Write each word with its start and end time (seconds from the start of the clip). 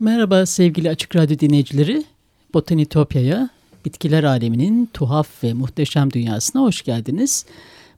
Merhaba 0.00 0.46
sevgili 0.46 0.90
Açık 0.90 1.16
Radyo 1.16 1.38
dinleyicileri. 1.38 2.04
Botanitopya'ya, 2.54 3.50
bitkiler 3.84 4.24
aleminin 4.24 4.90
tuhaf 4.92 5.44
ve 5.44 5.52
muhteşem 5.52 6.12
dünyasına 6.12 6.62
hoş 6.62 6.82
geldiniz. 6.82 7.46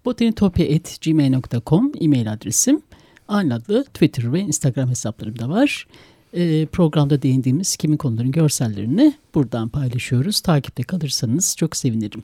botanitopya.gmail.com 0.05 1.93
e-mail 2.01 2.33
adresim. 2.33 2.83
Aynı 3.29 3.55
adlı 3.55 3.85
Twitter 3.85 4.33
ve 4.33 4.41
Instagram 4.41 4.89
hesaplarım 4.89 5.39
da 5.39 5.49
var. 5.49 5.87
E, 6.33 6.67
programda 6.67 7.23
değindiğimiz 7.23 7.77
kimin 7.77 7.97
konuların 7.97 8.33
görsellerini 8.33 9.15
buradan 9.35 9.69
paylaşıyoruz. 9.69 10.41
Takipte 10.41 10.83
kalırsanız 10.83 11.57
çok 11.57 11.77
sevinirim. 11.77 12.23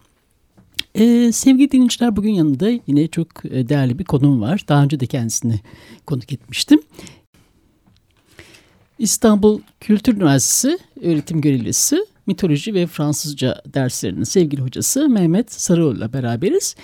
Ee, 0.94 1.32
sevgili 1.32 1.72
dinleyiciler 1.72 2.16
bugün 2.16 2.32
yanında 2.32 2.70
yine 2.86 3.08
çok 3.08 3.44
e, 3.44 3.68
değerli 3.68 3.98
bir 3.98 4.04
konum 4.04 4.40
var. 4.40 4.64
Daha 4.68 4.82
önce 4.82 5.00
de 5.00 5.06
kendisini 5.06 5.60
konuk 6.06 6.32
etmiştim. 6.32 6.80
İstanbul 8.98 9.60
Kültür 9.80 10.16
Üniversitesi 10.16 10.78
öğretim 11.02 11.40
görevlisi 11.40 12.06
mitoloji 12.26 12.74
ve 12.74 12.86
Fransızca 12.86 13.62
derslerinin 13.74 14.24
sevgili 14.24 14.62
hocası 14.62 15.08
Mehmet 15.08 15.52
Sarıoğlu 15.52 15.98
ile 15.98 16.12
beraberiz. 16.12 16.76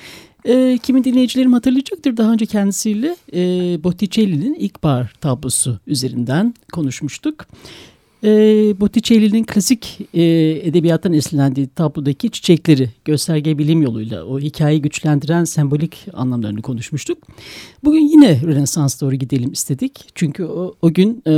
E, 0.45 0.79
kimi 0.83 1.05
dinleyicilerim 1.05 1.53
hatırlayacaktır. 1.53 2.17
Daha 2.17 2.33
önce 2.33 2.47
kendisiyle 2.47 3.17
e, 3.33 3.41
Botticelli'nin 3.85 4.55
İlkbahar 4.55 5.13
tablosu 5.21 5.79
üzerinden 5.87 6.55
konuşmuştuk. 6.73 7.47
E, 8.25 8.31
Botticelli'nin 8.81 9.45
klasik 9.45 9.99
e, 10.15 10.23
edebiyattan 10.69 11.13
esinlendiği 11.13 11.69
tablodaki 11.69 12.31
çiçekleri 12.31 12.91
gösterge 13.05 13.59
bilim 13.59 13.83
yoluyla 13.83 14.25
o 14.25 14.41
hikayeyi 14.41 14.83
güçlendiren 14.83 15.45
sembolik 15.45 16.07
anlamlarını 16.13 16.63
konuşmuştuk. 16.63 17.19
Bugün 17.85 18.01
yine 18.01 18.41
Rönesans 18.43 19.01
doğru 19.01 19.15
gidelim 19.15 19.53
istedik. 19.53 20.09
Çünkü 20.15 20.45
o, 20.45 20.75
o 20.83 20.93
gün 20.93 21.23
e, 21.27 21.33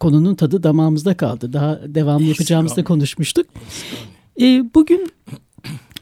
konunun 0.00 0.34
tadı 0.34 0.62
damağımızda 0.62 1.16
kaldı. 1.16 1.52
Daha 1.52 1.80
devamlı 1.86 2.24
yapacağımızda 2.24 2.84
konuşmuştuk. 2.84 3.46
E, 4.40 4.64
bugün 4.74 5.08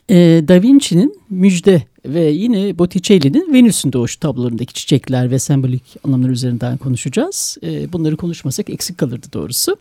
e, 0.08 0.16
Da 0.48 0.62
Vinci'nin 0.62 1.20
Müjde 1.30 1.82
ve 2.04 2.20
yine 2.20 2.78
Botticelli'nin 2.78 3.54
Venüs'ün 3.54 3.92
doğuşu 3.92 4.20
tablolarındaki 4.20 4.74
çiçekler 4.74 5.30
ve 5.30 5.38
sembolik 5.38 5.96
anlamlar 6.04 6.28
üzerinden 6.28 6.76
konuşacağız. 6.78 7.58
E, 7.62 7.92
bunları 7.92 8.16
konuşmasak 8.16 8.70
eksik 8.70 8.98
kalırdı 8.98 9.26
doğrusu. 9.32 9.76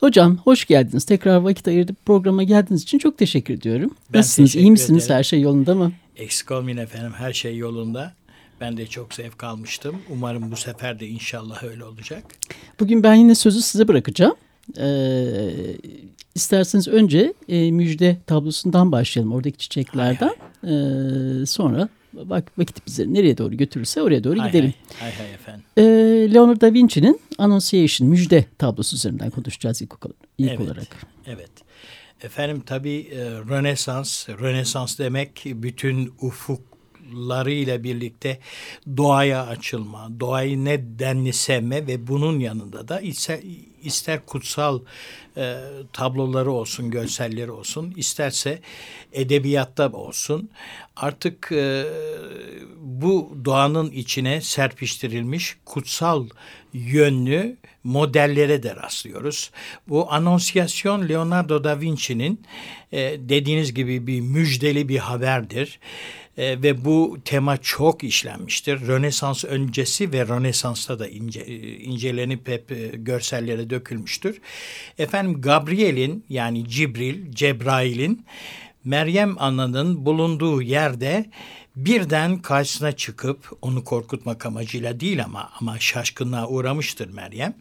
Hocam 0.00 0.36
hoş 0.36 0.64
geldiniz. 0.64 1.04
Tekrar 1.04 1.36
vakit 1.36 1.68
ayırıp 1.68 2.06
programa 2.06 2.42
geldiğiniz 2.42 2.82
için 2.82 2.98
çok 2.98 3.18
teşekkür 3.18 3.54
ediyorum. 3.54 3.94
Ben 4.12 4.18
Nasılsınız? 4.18 4.56
İyi 4.56 4.70
misiniz? 4.70 5.04
Ederim. 5.04 5.18
Her 5.18 5.22
şey 5.24 5.40
yolunda 5.40 5.74
mı? 5.74 5.92
Eksik 6.16 6.50
olmayın 6.50 6.76
efendim. 6.76 7.12
Her 7.16 7.32
şey 7.32 7.56
yolunda. 7.56 8.14
Ben 8.60 8.76
de 8.76 8.86
çok 8.86 9.14
zevk 9.14 9.44
almıştım. 9.44 9.96
Umarım 10.10 10.50
bu 10.50 10.56
sefer 10.56 11.00
de 11.00 11.06
inşallah 11.06 11.64
öyle 11.64 11.84
olacak. 11.84 12.24
Bugün 12.80 13.02
ben 13.02 13.14
yine 13.14 13.34
sözü 13.34 13.62
size 13.62 13.88
bırakacağım. 13.88 14.34
Ee, 14.78 14.86
isterseniz 16.36 16.88
önce 16.88 17.34
e, 17.48 17.70
müjde 17.70 18.16
tablosundan 18.26 18.92
başlayalım. 18.92 19.32
Oradaki 19.32 19.58
çiçeklerden. 19.58 20.26
Hay 20.26 20.36
hay. 20.36 21.42
Ee, 21.42 21.46
sonra 21.46 21.88
bak 22.12 22.52
vakit 22.58 22.86
bizi 22.86 23.14
nereye 23.14 23.38
doğru 23.38 23.54
götürürse 23.54 24.02
oraya 24.02 24.24
doğru 24.24 24.40
hay 24.40 24.48
gidelim. 24.48 24.74
Hay 24.98 25.12
hay, 25.12 25.26
hay 25.26 25.34
efendim. 25.34 25.64
Ee, 25.76 25.82
Leonardo 26.34 26.60
da 26.60 26.74
Vinci'nin 26.74 27.20
Annunciation 27.38 28.08
müjde 28.08 28.44
tablosu 28.58 28.96
üzerinden 28.96 29.30
konuşacağız 29.30 29.82
ilk, 29.82 29.92
ilk 30.38 30.50
evet, 30.50 30.60
olarak. 30.60 31.06
Evet. 31.26 31.50
Efendim 32.22 32.62
tabii 32.66 33.08
e, 33.12 33.24
Rönesans, 33.24 34.28
Rönesans 34.28 34.98
demek 34.98 35.42
bütün 35.46 36.12
ufuk 36.20 36.60
ile 37.46 37.84
birlikte 37.84 38.38
doğaya 38.96 39.46
açılma, 39.46 40.20
doğayı 40.20 40.64
ne 40.64 40.98
denli 40.98 41.32
sevme 41.32 41.86
ve 41.86 42.06
bunun 42.06 42.38
yanında 42.40 42.88
da 42.88 43.00
ister, 43.00 43.40
ister 43.86 44.26
kutsal 44.26 44.80
e, 45.36 45.56
tabloları 45.92 46.50
olsun, 46.50 46.90
görselleri 46.90 47.50
olsun, 47.50 47.94
isterse 47.96 48.60
edebiyatta 49.12 49.92
olsun 49.92 50.50
artık 50.96 51.52
e, 51.52 51.84
bu 52.80 53.36
doğanın 53.44 53.90
içine 53.90 54.40
serpiştirilmiş 54.40 55.56
kutsal 55.64 56.28
yönlü 56.72 57.56
modellere 57.84 58.62
de 58.62 58.76
rastlıyoruz. 58.76 59.50
Bu 59.88 60.12
Anonsiyasyon 60.12 61.08
Leonardo 61.08 61.64
da 61.64 61.80
Vinci'nin 61.80 62.40
e, 62.92 62.98
dediğiniz 63.18 63.74
gibi 63.74 64.06
bir 64.06 64.20
müjdeli 64.20 64.88
bir 64.88 64.98
haberdir. 64.98 65.80
Ve 66.38 66.84
bu 66.84 67.18
tema 67.24 67.56
çok 67.56 68.04
işlenmiştir. 68.04 68.86
Rönesans 68.86 69.44
öncesi 69.44 70.12
ve 70.12 70.28
Rönesans'ta 70.28 70.98
da 70.98 71.08
ince, 71.08 71.40
e, 71.40 71.78
incelenip 71.78 72.48
hep 72.48 72.72
e, 72.72 72.90
görsellere 72.94 73.70
dökülmüştür. 73.70 74.40
Efendim 74.98 75.40
Gabriel'in 75.40 76.24
yani 76.28 76.68
Cibril, 76.68 77.32
Cebrail'in 77.32 78.24
Meryem 78.84 79.38
Ana'nın 79.38 80.06
bulunduğu 80.06 80.62
yerde 80.62 81.30
birden 81.76 82.38
karşısına 82.38 82.92
çıkıp 82.92 83.52
onu 83.62 83.84
korkutmak 83.84 84.46
amacıyla 84.46 85.00
değil 85.00 85.24
ama 85.24 85.50
ama 85.60 85.80
şaşkınlığa 85.80 86.48
uğramıştır 86.48 87.10
Meryem. 87.10 87.54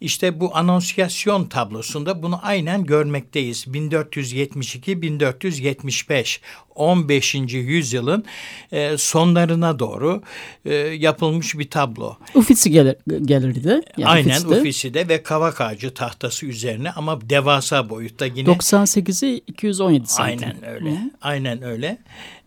İşte 0.00 0.40
bu 0.40 0.56
anonsiyasyon 0.56 1.44
tablosunda 1.44 2.22
bunu 2.22 2.40
aynen 2.42 2.84
görmekteyiz. 2.84 3.66
1472-1475 3.66 6.40
15. 6.78 7.34
yüzyılın 7.52 8.24
e, 8.72 8.98
sonlarına 8.98 9.78
doğru 9.78 10.22
e, 10.64 10.74
yapılmış 10.74 11.58
bir 11.58 11.70
tablo. 11.70 12.16
Uffizi 12.34 12.72
Gallery'de. 13.06 13.82
Yani 13.96 14.10
Aynen 14.10 14.42
Uffizi'de 14.42 15.08
ve 15.08 15.22
kavak 15.22 15.60
ağacı 15.60 15.94
tahtası 15.94 16.46
üzerine 16.46 16.90
ama 16.90 17.30
devasa 17.30 17.90
boyutta 17.90 18.26
yine. 18.26 18.48
98'i 18.48 19.42
217 19.46 20.06
santim. 20.06 20.48
Aynen 20.48 20.68
öyle. 20.68 20.90
Hı. 20.90 20.96
Aynen 21.22 21.62
öyle. 21.62 21.98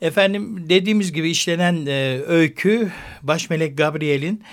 Efendim 0.02 0.70
dediğimiz 0.70 1.12
gibi 1.12 1.30
işlenen 1.30 1.86
e, 1.86 2.22
öykü 2.28 2.92
baş 3.22 3.50
melek 3.50 3.78
Gabriel'in 3.78 4.44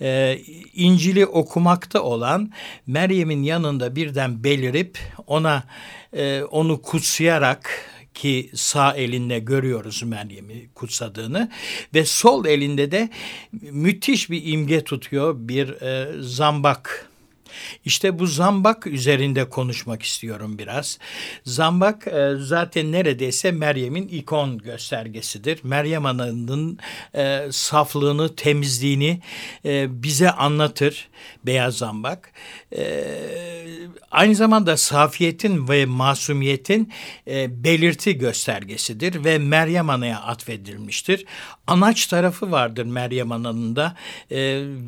e, 0.00 0.38
İncil'i 0.74 1.26
okumakta 1.26 2.02
olan 2.02 2.52
Meryem'in 2.86 3.42
yanında 3.42 3.96
birden 3.96 4.44
belirip 4.44 4.98
ona 5.26 5.64
e, 6.12 6.42
onu 6.42 6.82
kutsayarak 6.82 7.70
ki 8.14 8.50
sağ 8.54 8.92
elinde 8.92 9.38
görüyoruz 9.38 10.02
Meryem'i 10.02 10.68
kutsadığını 10.74 11.50
ve 11.94 12.04
sol 12.04 12.46
elinde 12.46 12.90
de 12.90 13.08
müthiş 13.52 14.30
bir 14.30 14.42
imge 14.44 14.84
tutuyor 14.84 15.34
bir 15.38 15.68
e, 15.82 16.22
zambak 16.22 17.08
işte 17.84 18.18
bu 18.18 18.26
zambak 18.26 18.86
üzerinde 18.86 19.48
konuşmak 19.48 20.02
istiyorum 20.02 20.58
biraz. 20.58 20.98
Zambak 21.44 22.06
e, 22.06 22.34
zaten 22.38 22.92
neredeyse 22.92 23.52
Meryem'in 23.52 24.08
ikon 24.08 24.58
göstergesidir. 24.58 25.60
Meryem 25.62 26.06
Ana'nın 26.06 26.78
e, 27.14 27.48
saflığını, 27.50 28.36
temizliğini 28.36 29.20
e, 29.64 30.02
bize 30.02 30.30
anlatır 30.30 31.08
beyaz 31.46 31.76
zambak. 31.76 32.32
E, 32.76 33.04
aynı 34.10 34.34
zamanda 34.34 34.76
safiyetin 34.76 35.68
ve 35.68 35.86
masumiyetin 35.86 36.92
e, 37.26 37.64
belirti 37.64 38.18
göstergesidir 38.18 39.24
ve 39.24 39.38
Meryem 39.38 39.90
Ana'ya 39.90 40.20
atfedilmiştir. 40.20 41.24
Anaç 41.66 42.06
tarafı 42.06 42.50
vardır 42.50 42.84
Meryem 42.84 43.32
Ana'nın 43.32 43.76
da 43.76 43.96
e, 44.30 44.36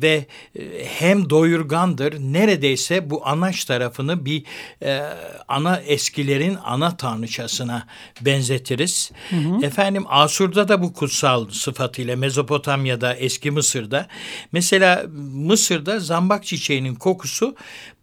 ve 0.01 0.25
e, 0.55 0.85
hem 0.85 1.29
doyurgandır. 1.29 2.13
Neredeyse 2.51 3.09
bu 3.09 3.27
anaç 3.27 3.65
tarafını 3.65 4.25
bir 4.25 4.43
e, 4.83 5.01
ana 5.47 5.77
eskilerin 5.77 6.57
ana 6.63 6.97
tanrıçasına 6.97 7.87
benzetiriz. 8.21 9.11
Hı 9.29 9.35
hı. 9.35 9.65
Efendim 9.65 10.03
Asur'da 10.07 10.67
da 10.67 10.81
bu 10.81 10.93
kutsal 10.93 11.49
sıfatıyla 11.49 12.15
Mezopotamya'da 12.15 13.15
eski 13.15 13.51
Mısır'da 13.51 14.07
mesela 14.51 15.05
Mısır'da 15.33 15.99
zambak 15.99 16.45
çiçeğinin 16.45 16.95
kokusu 16.95 17.55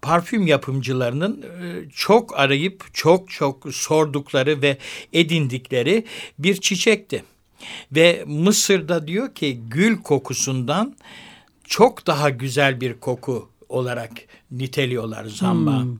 parfüm 0.03 0.47
yapımcılarının 0.47 1.42
e, 1.42 1.91
çok 1.94 2.39
arayıp 2.39 2.84
çok 2.92 3.30
çok 3.30 3.74
sordukları 3.74 4.62
ve 4.62 4.78
edindikleri 5.12 6.04
bir 6.39 6.60
çiçekti. 6.60 7.24
Ve 7.92 8.24
Mısır'da 8.27 9.06
diyor 9.06 9.34
ki 9.34 9.60
gül 9.68 10.03
kokusundan 10.03 10.97
çok 11.65 12.06
daha 12.06 12.30
güzel 12.30 12.80
bir 12.80 12.94
koku 12.94 13.48
olarak 13.68 14.10
niteliyorlar 14.50 15.24
zamba. 15.24 15.83
Hmm. 15.83 15.97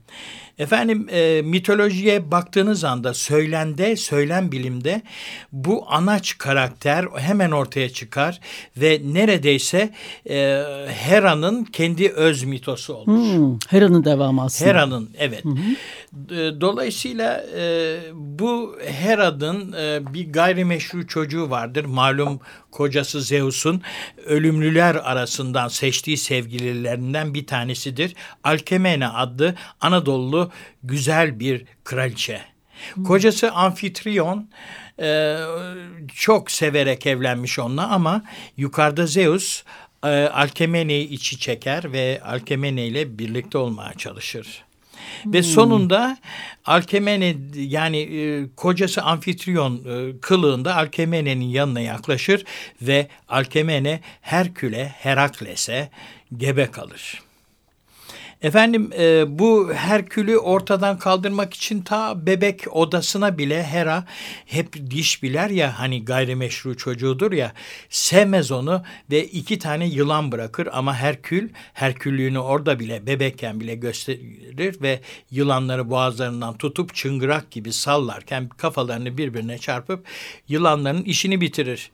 Efendim 0.57 1.07
e, 1.11 1.41
mitolojiye 1.41 2.31
baktığınız 2.31 2.83
anda 2.83 3.13
söylende, 3.13 3.95
söylem 3.95 4.51
bilimde 4.51 5.01
bu 5.51 5.85
anaç 5.89 6.37
karakter 6.37 7.05
hemen 7.17 7.51
ortaya 7.51 7.89
çıkar 7.89 8.39
ve 8.77 9.01
neredeyse 9.05 9.93
e, 10.29 10.63
Hera'nın 10.87 11.63
kendi 11.63 12.09
öz 12.09 12.43
mitosu 12.43 12.93
olur. 12.93 13.05
Hmm, 13.07 13.57
Hera'nın 13.67 14.03
devamı 14.03 14.43
aslında. 14.43 14.69
Hera'nın 14.69 15.09
evet. 15.17 15.45
Hı 15.45 15.49
Dolayısıyla 16.61 17.45
e, 17.57 17.97
bu 18.13 18.75
Hera'nın 18.85 19.73
e, 19.73 20.13
bir 20.13 20.33
gayrimeşru 20.33 21.07
çocuğu 21.07 21.49
vardır. 21.49 21.85
Malum 21.85 22.39
kocası 22.71 23.21
Zeus'un 23.21 23.81
ölümlüler 24.25 24.95
arasından 24.95 25.67
seçtiği 25.67 26.17
sevgililerinden 26.17 27.33
bir 27.33 27.47
tanesidir. 27.47 28.15
Alkemene 28.43 29.07
adlı 29.07 29.55
Anadolu 29.81 30.51
güzel 30.83 31.39
bir 31.39 31.65
kraliçe. 31.83 32.41
Kocası 33.07 33.51
Amfitriyon 33.51 34.49
e, 35.01 35.37
çok 36.15 36.51
severek 36.51 37.07
evlenmiş 37.07 37.59
onunla 37.59 37.87
ama 37.87 38.23
yukarıda 38.57 39.05
Zeus 39.05 39.63
e, 40.03 40.07
Alkemene'yi 40.07 41.09
içi 41.09 41.39
çeker 41.39 41.91
ve 41.91 42.21
Alkemene 42.25 42.87
ile 42.87 43.19
birlikte 43.19 43.57
olmaya 43.57 43.93
çalışır. 43.93 44.63
Hmm. 45.23 45.33
Ve 45.33 45.43
sonunda 45.43 46.17
Alkemene 46.65 47.35
yani 47.55 47.97
e, 47.97 48.45
kocası 48.55 49.01
Amfitriyon 49.01 49.75
e, 49.75 50.19
kılığında 50.19 50.75
Alkemene'nin 50.75 51.45
yanına 51.45 51.79
yaklaşır 51.79 52.45
ve 52.81 53.07
Alkemene 53.29 53.99
Herkül'e, 54.21 54.85
Herakles'e 54.85 55.89
gebe 56.37 56.71
kalır. 56.71 57.28
Efendim 58.41 58.91
e, 58.99 59.39
bu 59.39 59.73
Herkül'ü 59.73 60.37
ortadan 60.37 60.97
kaldırmak 60.99 61.53
için 61.53 61.81
ta 61.81 62.25
bebek 62.25 62.75
odasına 62.75 63.37
bile 63.37 63.63
Hera 63.63 64.05
hep 64.45 64.89
diş 64.89 65.23
biler 65.23 65.49
ya 65.49 65.79
hani 65.79 66.05
gayrimeşru 66.05 66.77
çocuğudur 66.77 67.31
ya 67.31 67.53
sevmez 67.89 68.51
onu 68.51 68.83
ve 69.11 69.25
iki 69.25 69.59
tane 69.59 69.87
yılan 69.87 70.31
bırakır 70.31 70.69
ama 70.71 70.95
Herkül 70.95 71.49
Herküllüğünü 71.73 72.39
orada 72.39 72.79
bile 72.79 73.07
bebekken 73.07 73.59
bile 73.59 73.75
gösterir 73.75 74.81
ve 74.81 74.99
yılanları 75.31 75.89
boğazlarından 75.89 76.57
tutup 76.57 76.95
çıngırak 76.95 77.51
gibi 77.51 77.73
sallarken 77.73 78.49
kafalarını 78.49 79.17
birbirine 79.17 79.57
çarpıp 79.57 80.05
yılanların 80.47 81.03
işini 81.03 81.41
bitirir. 81.41 81.91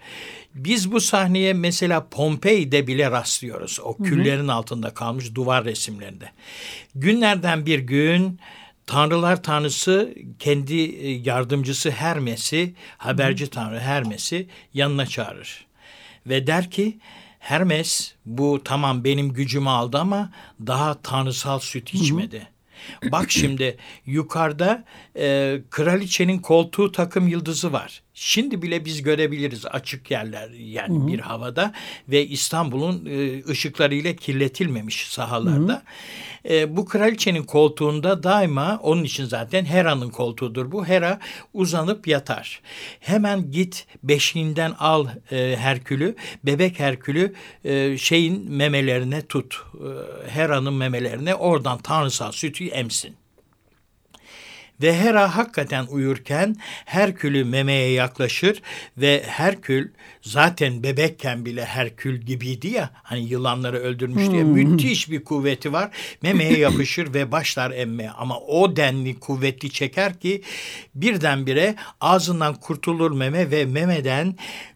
Biz 0.56 0.92
bu 0.92 1.02
sahneye 1.02 1.54
mesela 1.54 2.10
Pompei'de 2.10 2.88
bile 2.88 3.12
rastlıyoruz. 3.12 3.80
O 3.84 3.98
küllerin 3.98 4.48
altında 4.48 4.94
kalmış 4.94 5.36
duvar 5.36 5.66
resimlerinde. 5.66 6.32
Günlerden 6.96 7.66
bir 7.66 7.80
gün 7.80 8.40
Tanrılar 8.86 9.44
Tanrısı 9.44 10.16
kendi 10.40 10.76
e, 10.76 11.10
yardımcısı 11.10 11.92
Hermes'i, 11.92 12.74
haberci 12.98 13.48
Tanrı 13.48 13.80
Hermes'i 13.80 14.48
yanına 14.74 15.06
çağırır. 15.06 15.66
Ve 16.28 16.48
der 16.48 16.72
ki 16.72 17.00
Hermes 17.40 18.14
bu 18.26 18.62
tamam 18.64 19.04
benim 19.04 19.34
gücümü 19.34 19.70
aldı 19.70 19.98
ama 19.98 20.32
daha 20.68 21.02
tanrısal 21.02 21.60
süt 21.60 21.94
içmedi. 21.94 22.48
Hı 23.02 23.08
hı. 23.08 23.12
Bak 23.12 23.32
şimdi 23.32 23.78
yukarıda 24.06 24.84
e, 25.18 25.58
kraliçenin 25.70 26.40
koltuğu 26.40 26.92
takım 26.92 27.28
yıldızı 27.28 27.74
var. 27.74 28.02
Şimdi 28.18 28.62
bile 28.62 28.86
biz 28.86 29.02
görebiliriz 29.02 29.66
açık 29.66 30.12
yerler 30.12 30.50
yani 30.50 31.00
hı 31.00 31.04
hı. 31.04 31.08
bir 31.08 31.20
havada 31.20 31.74
ve 32.10 32.28
İstanbul'un 32.28 33.06
e, 33.06 33.44
ışıklarıyla 33.50 34.14
kirletilmemiş 34.14 35.08
sahalarda. 35.08 35.74
Hı 35.74 36.50
hı. 36.50 36.54
E, 36.54 36.78
bu 36.78 36.86
kraliçenin 36.86 37.44
koltuğunda 37.44 38.24
daima 38.24 38.80
onun 38.84 39.04
için 39.04 39.26
zaten 39.26 39.66
Hera'nın 39.66 40.10
koltuğudur 40.10 40.72
bu. 40.72 40.86
Hera 40.86 41.20
uzanıp 41.54 42.08
yatar. 42.08 42.62
Hemen 43.00 43.52
git 43.52 43.86
beşiğinden 44.04 44.72
al 44.80 45.08
e, 45.32 45.56
Herkül'ü, 45.60 46.16
bebek 46.44 46.80
Herkül'ü 46.80 47.34
e, 47.66 47.98
şeyin 47.98 48.52
memelerine 48.52 49.22
tut. 49.22 49.64
E, 49.74 50.30
Hera'nın 50.30 50.74
memelerine 50.74 51.36
oradan 51.36 51.78
tanrısal 51.78 52.32
sütü 52.32 52.68
emsin. 52.68 53.16
Ve 54.82 55.00
Hera 55.00 55.36
hakikaten 55.36 55.86
uyurken 55.86 56.56
Herkül'ü 56.86 57.44
memeye 57.44 57.92
yaklaşır 57.92 58.62
ve 58.98 59.24
Herkül 59.26 59.90
zaten 60.22 60.84
bebekken 60.84 61.46
bile 61.46 61.66
Herkül 61.66 62.22
gibiydi 62.22 62.68
ya 62.68 62.90
hani 63.04 63.26
yılanları 63.26 63.80
öldürmüş 63.80 64.32
diye 64.32 64.44
hmm. 64.44 64.52
müthiş 64.52 65.12
bir 65.12 65.24
kuvveti 65.24 65.74
var. 65.74 65.90
Memeye 66.22 66.58
yapışır 66.58 67.14
ve 67.14 67.32
başlar 67.32 67.72
emmeye 67.72 68.12
ama 68.12 68.40
o 68.40 68.76
denli 68.76 69.20
kuvvetli 69.20 69.70
çeker 69.70 70.20
ki 70.20 70.42
birdenbire 70.96 71.76
ağzından 72.02 72.54
kurtulur 72.54 73.12
meme 73.12 73.52
ve 73.52 73.66
memeden 73.66 74.36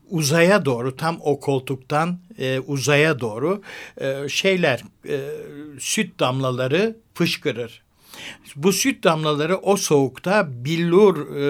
uzaya 0.09 0.65
doğru 0.65 0.95
tam 0.95 1.17
o 1.21 1.39
koltuktan 1.39 2.19
e, 2.39 2.59
uzaya 2.59 3.19
doğru 3.19 3.61
e, 4.01 4.29
şeyler 4.29 4.83
e, 5.09 5.19
süt 5.79 6.19
damlaları 6.19 6.97
fışkırır. 7.13 7.88
Bu 8.55 8.73
süt 8.73 9.03
damlaları 9.03 9.57
o 9.57 9.77
soğukta 9.77 10.65
billur 10.65 11.17
e, 11.17 11.43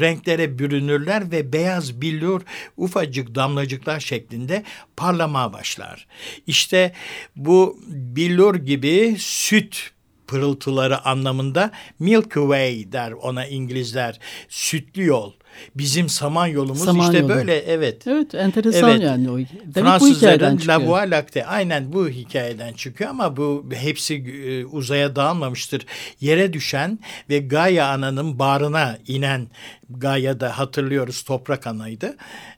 renklere 0.00 0.58
bürünürler 0.58 1.30
ve 1.30 1.52
beyaz 1.52 2.00
billur 2.00 2.42
ufacık 2.76 3.34
damlacıklar 3.34 4.00
şeklinde 4.00 4.64
parlamaya 4.96 5.52
başlar. 5.52 6.06
İşte 6.46 6.92
bu 7.36 7.78
billur 7.88 8.54
gibi 8.54 9.16
süt 9.18 9.90
pırıltıları 10.26 11.04
anlamında 11.04 11.70
Milky 11.98 12.40
Way 12.40 12.92
der 12.92 13.12
ona 13.12 13.46
İngilizler. 13.46 14.18
Sütlü 14.48 15.06
yol. 15.06 15.32
Bizim 15.74 16.08
Samanyolumuz 16.08 16.84
Samanyolu. 16.84 17.12
işte 17.12 17.28
böyle 17.28 17.56
evet. 17.58 18.06
Evet 18.06 18.34
enteresan 18.34 18.90
evet. 18.90 19.02
yani 19.02 19.30
o. 19.30 19.38
Demek 19.38 19.74
Fransızların 19.74 20.60
La 20.68 20.86
Voie 20.86 21.10
Lactée 21.10 21.44
aynen 21.44 21.92
bu 21.92 22.08
hikayeden 22.08 22.72
çıkıyor 22.72 23.10
ama 23.10 23.36
bu 23.36 23.64
hepsi 23.74 24.14
e, 24.14 24.64
uzaya 24.64 25.16
dağılmamıştır. 25.16 25.86
Yere 26.20 26.52
düşen 26.52 26.98
ve 27.30 27.38
Gaia 27.38 27.86
ananın 27.86 28.38
bağrına 28.38 28.98
inen 29.06 29.48
Gaia'da 29.90 30.58
hatırlıyoruz 30.58 31.22
toprak 31.22 31.66
anaydı. 31.66 32.16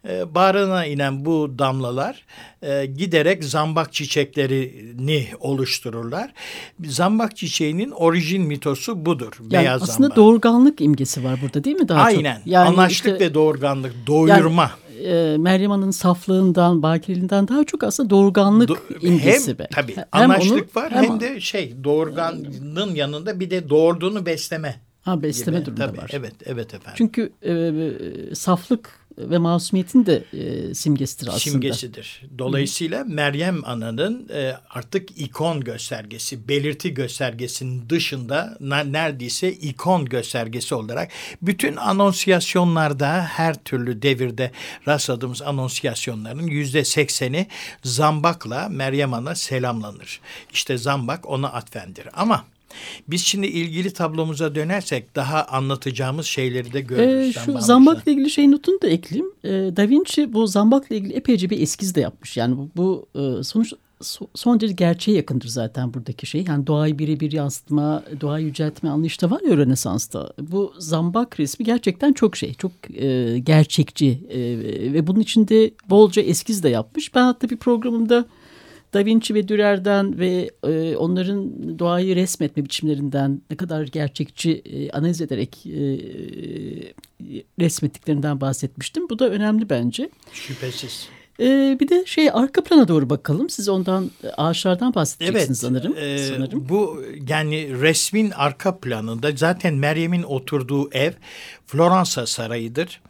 E, 0.08 0.34
bağrına 0.34 0.86
inen 0.86 1.24
bu 1.24 1.58
damlalar 1.58 2.24
e, 2.62 2.86
giderek 2.86 3.44
zambak 3.44 3.92
çiçeklerini 3.92 5.26
oluştururlar. 5.40 6.32
Zambak 6.84 7.36
çiçeğinin 7.36 7.90
orijin 7.90 8.42
mitosu 8.42 9.06
budur. 9.06 9.32
Yani 9.40 9.52
beyaz 9.52 9.82
aslında 9.82 9.98
zambak. 9.98 10.16
doğurganlık 10.16 10.80
imgesi 10.80 11.24
var 11.24 11.38
burada 11.42 11.64
değil 11.64 11.76
mi 11.76 11.88
daha 11.88 12.02
Aynen. 12.02 12.36
çok? 12.36 12.46
Yani 12.46 12.68
Anaçlık 12.68 13.12
işte, 13.12 13.24
ve 13.24 13.34
doğurganlık, 13.34 13.94
doyurma. 14.06 14.62
Yani, 14.62 15.32
e, 15.34 15.36
Meryem 15.38 15.70
Han'ın 15.70 15.90
saflığından, 15.90 16.82
bakirliğinden 16.82 17.48
daha 17.48 17.64
çok 17.64 17.84
aslında 17.84 18.10
doğurganlık 18.10 18.68
Do 18.68 18.76
imgesi 19.00 19.50
hem, 19.50 19.58
be. 19.58 19.68
Tabii 19.72 19.96
hem 19.96 20.06
anaçlık 20.12 20.76
onu, 20.76 20.82
var 20.82 20.92
hem, 20.92 21.04
hem 21.04 21.20
de 21.20 21.40
şey 21.40 21.74
doğurganın 21.84 22.94
yanında 22.94 23.40
bir 23.40 23.50
de 23.50 23.68
doğurduğunu 23.68 24.26
besleme. 24.26 24.80
Ha 25.02 25.22
besleme 25.22 25.58
gibi. 25.58 25.66
durumu 25.66 25.78
Tabii, 25.78 25.98
var. 25.98 26.10
Evet, 26.12 26.34
evet 26.46 26.74
efendim. 26.74 26.94
Çünkü 26.96 27.32
e, 27.42 27.52
e, 27.52 28.34
saflık 28.34 28.90
ve 29.18 29.38
masumiyetin 29.38 30.06
de 30.06 30.24
e, 30.32 30.74
simgesidir 30.74 31.26
aslında. 31.26 31.40
Simgesidir. 31.40 32.22
Dolayısıyla 32.38 33.00
Hı. 33.00 33.08
Meryem 33.08 33.64
Ana'nın 33.64 34.28
e, 34.28 34.56
artık 34.70 35.20
ikon 35.20 35.60
göstergesi, 35.60 36.48
belirti 36.48 36.94
göstergesinin 36.94 37.88
dışında 37.88 38.56
neredeyse 38.60 39.52
ikon 39.52 40.04
göstergesi 40.04 40.74
olarak 40.74 41.10
bütün 41.42 41.76
anonsiyasyonlarda 41.76 43.22
her 43.22 43.64
türlü 43.64 44.02
devirde 44.02 44.50
rastladığımız 44.88 45.42
anonsiyasyonların 45.42 46.46
yüzde 46.46 46.84
sekseni 46.84 47.46
zambakla 47.84 48.68
Meryem 48.68 49.14
Ana 49.14 49.34
selamlanır. 49.34 50.20
İşte 50.52 50.78
zambak 50.78 51.28
ona 51.28 51.52
atfendir. 51.52 52.08
Ama 52.12 52.44
biz 53.08 53.22
şimdi 53.24 53.46
ilgili 53.46 53.92
tablomuza 53.92 54.54
dönersek 54.54 55.16
daha 55.16 55.44
anlatacağımız 55.44 56.26
şeyleri 56.26 56.72
de 56.72 56.80
görürüz. 56.80 57.36
Ee, 57.36 57.40
şu 57.40 57.60
zambakla 57.60 58.12
ilgili 58.12 58.30
şey 58.30 58.50
notunu 58.50 58.82
da 58.82 58.88
ekleyeyim. 58.88 59.32
Ee, 59.44 59.50
da 59.76 59.88
Vinci 59.88 60.32
bu 60.32 60.46
zambakla 60.46 60.96
ilgili 60.96 61.12
epeyce 61.12 61.50
bir 61.50 61.60
eskiz 61.60 61.94
de 61.94 62.00
yapmış. 62.00 62.36
Yani 62.36 62.56
bu, 62.56 62.70
bu 62.76 63.06
e, 63.14 63.42
sonuç 63.42 63.72
son 64.34 64.60
derece 64.60 64.74
gerçeğe 64.74 65.16
yakındır 65.16 65.48
zaten 65.48 65.94
buradaki 65.94 66.26
şey. 66.26 66.44
Yani 66.48 66.66
doğayı 66.66 66.98
birebir 66.98 67.32
yansıtma, 67.32 68.02
doğayı 68.20 68.46
yüceltme 68.46 68.90
anlayışı 68.90 69.20
da 69.20 69.30
var 69.30 69.40
ya 69.50 69.56
Rönesans'ta. 69.56 70.32
Bu 70.40 70.74
zambak 70.78 71.40
resmi 71.40 71.66
gerçekten 71.66 72.12
çok 72.12 72.36
şey, 72.36 72.54
çok 72.54 72.72
e, 72.94 73.38
gerçekçi 73.38 74.20
e, 74.30 74.40
ve 74.92 75.06
bunun 75.06 75.20
içinde 75.20 75.70
bolca 75.90 76.22
eskiz 76.22 76.62
de 76.62 76.68
yapmış. 76.68 77.14
Ben 77.14 77.22
hatta 77.22 77.50
bir 77.50 77.56
programımda 77.56 78.24
da 78.94 79.04
Vinci 79.04 79.34
ve 79.34 79.48
Dürer'den 79.48 80.18
ve 80.18 80.50
e, 80.64 80.96
onların 80.96 81.78
doğayı 81.78 82.16
resmetme 82.16 82.64
biçimlerinden 82.64 83.42
ne 83.50 83.56
kadar 83.56 83.82
gerçekçi 83.82 84.52
e, 84.52 84.90
analiz 84.90 85.20
ederek 85.20 85.66
e, 85.66 85.98
resmettiklerinden 87.60 88.40
bahsetmiştim. 88.40 89.08
Bu 89.08 89.18
da 89.18 89.30
önemli 89.30 89.70
bence. 89.70 90.10
Şüphesiz. 90.32 91.08
Ee, 91.40 91.76
bir 91.80 91.88
de 91.88 92.06
şey 92.06 92.30
arka 92.32 92.64
plana 92.64 92.88
doğru 92.88 93.10
bakalım. 93.10 93.50
Siz 93.50 93.68
ondan 93.68 94.10
ağaçlardan 94.36 94.94
bahsedeceksiniz 94.94 95.64
evet, 95.64 95.74
sanırım. 95.74 95.96
E, 95.98 96.18
sanırım. 96.18 96.68
Bu 96.68 97.02
yani 97.28 97.80
resmin 97.80 98.30
arka 98.30 98.78
planında 98.78 99.30
zaten 99.36 99.74
Meryem'in 99.74 100.22
oturduğu 100.22 100.90
ev 100.92 101.12
Floransa 101.66 102.26
Sarayı'dır 102.26 103.00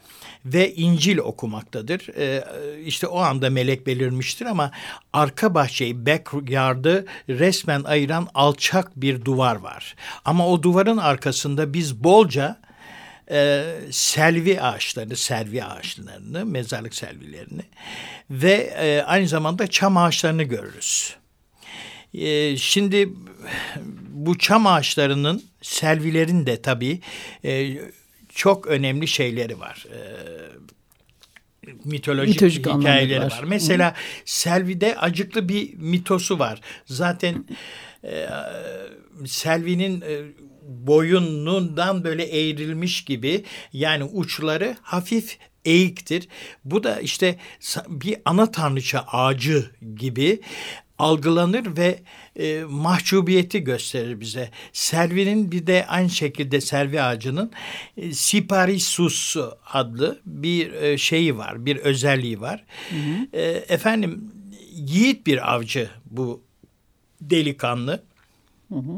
ve 0.44 0.74
İncil 0.74 1.18
okumaktadır. 1.18 2.08
E, 2.18 2.44
işte 2.84 3.06
o 3.06 3.18
anda 3.18 3.50
melek 3.50 3.86
belirmiştir 3.86 4.46
ama 4.46 4.70
arka 5.12 5.54
bahçeyi, 5.54 6.06
backyard'ı 6.06 7.06
resmen 7.28 7.82
ayıran 7.82 8.28
alçak 8.34 8.96
bir 8.96 9.24
duvar 9.24 9.56
var. 9.56 9.94
Ama 10.24 10.48
o 10.48 10.62
duvarın 10.62 10.98
arkasında 10.98 11.74
biz 11.74 12.04
bolca 12.04 12.60
e, 13.30 13.64
selvi 13.90 14.60
ağaçlarını, 14.60 15.16
selvi 15.16 15.64
ağaçlarını, 15.64 16.46
mezarlık 16.46 16.94
selvilerini 16.94 17.62
ve 18.30 18.52
e, 18.52 19.02
aynı 19.02 19.28
zamanda 19.28 19.66
çam 19.66 19.96
ağaçlarını 19.96 20.42
görürüz. 20.42 21.16
E, 22.14 22.56
şimdi 22.56 23.08
bu 24.08 24.38
çam 24.38 24.66
ağaçlarının, 24.66 25.42
selvilerin 25.62 26.46
de 26.46 26.62
tabii 26.62 27.00
e, 27.44 27.78
çok 28.34 28.66
önemli 28.66 29.08
şeyleri 29.08 29.60
var. 29.60 29.86
E, 29.92 29.98
mitolojik, 31.84 32.34
mitolojik 32.34 32.66
hikayeleri 32.66 33.20
var. 33.20 33.30
var. 33.30 33.44
Mesela 33.44 33.90
Hı. 33.90 33.94
Selvi'de 34.24 34.96
acıklı 34.96 35.48
bir 35.48 35.74
mitosu 35.74 36.38
var. 36.38 36.60
Zaten 36.84 37.44
e, 38.04 38.28
Selvi'nin 39.26 40.00
e, 40.00 40.22
boyunundan 40.68 42.04
böyle 42.04 42.24
eğrilmiş 42.24 43.04
gibi 43.04 43.44
yani 43.72 44.04
uçları 44.04 44.76
hafif 44.82 45.38
eğiktir. 45.64 46.28
Bu 46.64 46.84
da 46.84 47.00
işte 47.00 47.38
bir 47.88 48.16
ana 48.24 48.50
tanrıça 48.50 49.00
ağacı 49.00 49.70
gibi 49.96 50.40
algılanır 51.02 51.76
ve 51.76 52.02
e, 52.36 52.64
mahcubiyeti 52.68 53.64
gösterir 53.64 54.20
bize. 54.20 54.50
Servinin 54.72 55.52
bir 55.52 55.66
de 55.66 55.86
aynı 55.88 56.10
şekilde 56.10 56.60
servi 56.60 57.02
ağacının 57.02 57.52
e, 57.96 58.12
Siparisus 58.12 59.36
adlı 59.72 60.20
bir 60.26 60.72
e, 60.72 60.98
şeyi 60.98 61.38
var, 61.38 61.66
bir 61.66 61.76
özelliği 61.76 62.40
var. 62.40 62.64
Hı 62.90 62.96
hı. 62.96 63.40
E, 63.40 63.42
efendim 63.68 64.32
yiğit 64.74 65.26
bir 65.26 65.54
avcı 65.54 65.90
bu 66.10 66.42
delikanlı. 67.20 68.02
Hı 68.68 68.78
hı. 68.78 68.96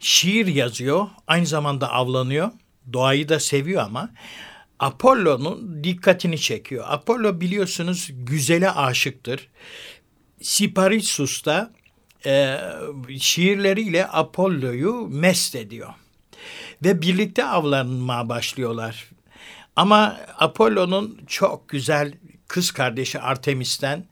Şiir 0.00 0.46
yazıyor, 0.46 1.06
aynı 1.26 1.46
zamanda 1.46 1.92
avlanıyor. 1.92 2.50
Doğayı 2.92 3.28
da 3.28 3.40
seviyor 3.40 3.82
ama 3.82 4.10
Apollo'nun 4.78 5.84
dikkatini 5.84 6.38
çekiyor. 6.38 6.84
Apollo 6.88 7.40
biliyorsunuz 7.40 8.10
güzele 8.12 8.70
aşıktır. 8.70 9.48
Siparissus 10.42 11.44
da 11.44 11.70
e, 12.26 12.58
şiirleriyle 13.18 14.06
Apollo'yu 14.06 15.08
mest 15.10 15.54
ediyor. 15.54 15.94
Ve 16.84 17.02
birlikte 17.02 17.44
avlanmaya 17.44 18.28
başlıyorlar. 18.28 19.08
Ama 19.76 20.20
Apollo'nun 20.38 21.20
çok 21.26 21.68
güzel 21.68 22.12
kız 22.48 22.70
kardeşi 22.70 23.20
Artemis'ten 23.20 24.06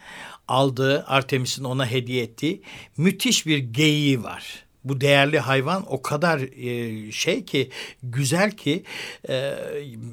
aldığı, 0.48 1.04
Artemis'in 1.06 1.64
ona 1.64 1.86
hediye 1.86 2.22
ettiği 2.22 2.62
müthiş 2.96 3.46
bir 3.46 3.58
geyiği 3.58 4.22
var 4.22 4.65
bu 4.88 5.00
değerli 5.00 5.38
hayvan 5.38 5.84
o 5.88 6.02
kadar 6.02 6.40
e, 6.40 7.12
şey 7.12 7.44
ki 7.44 7.70
güzel 8.02 8.50
ki 8.50 8.82
e, 9.28 9.54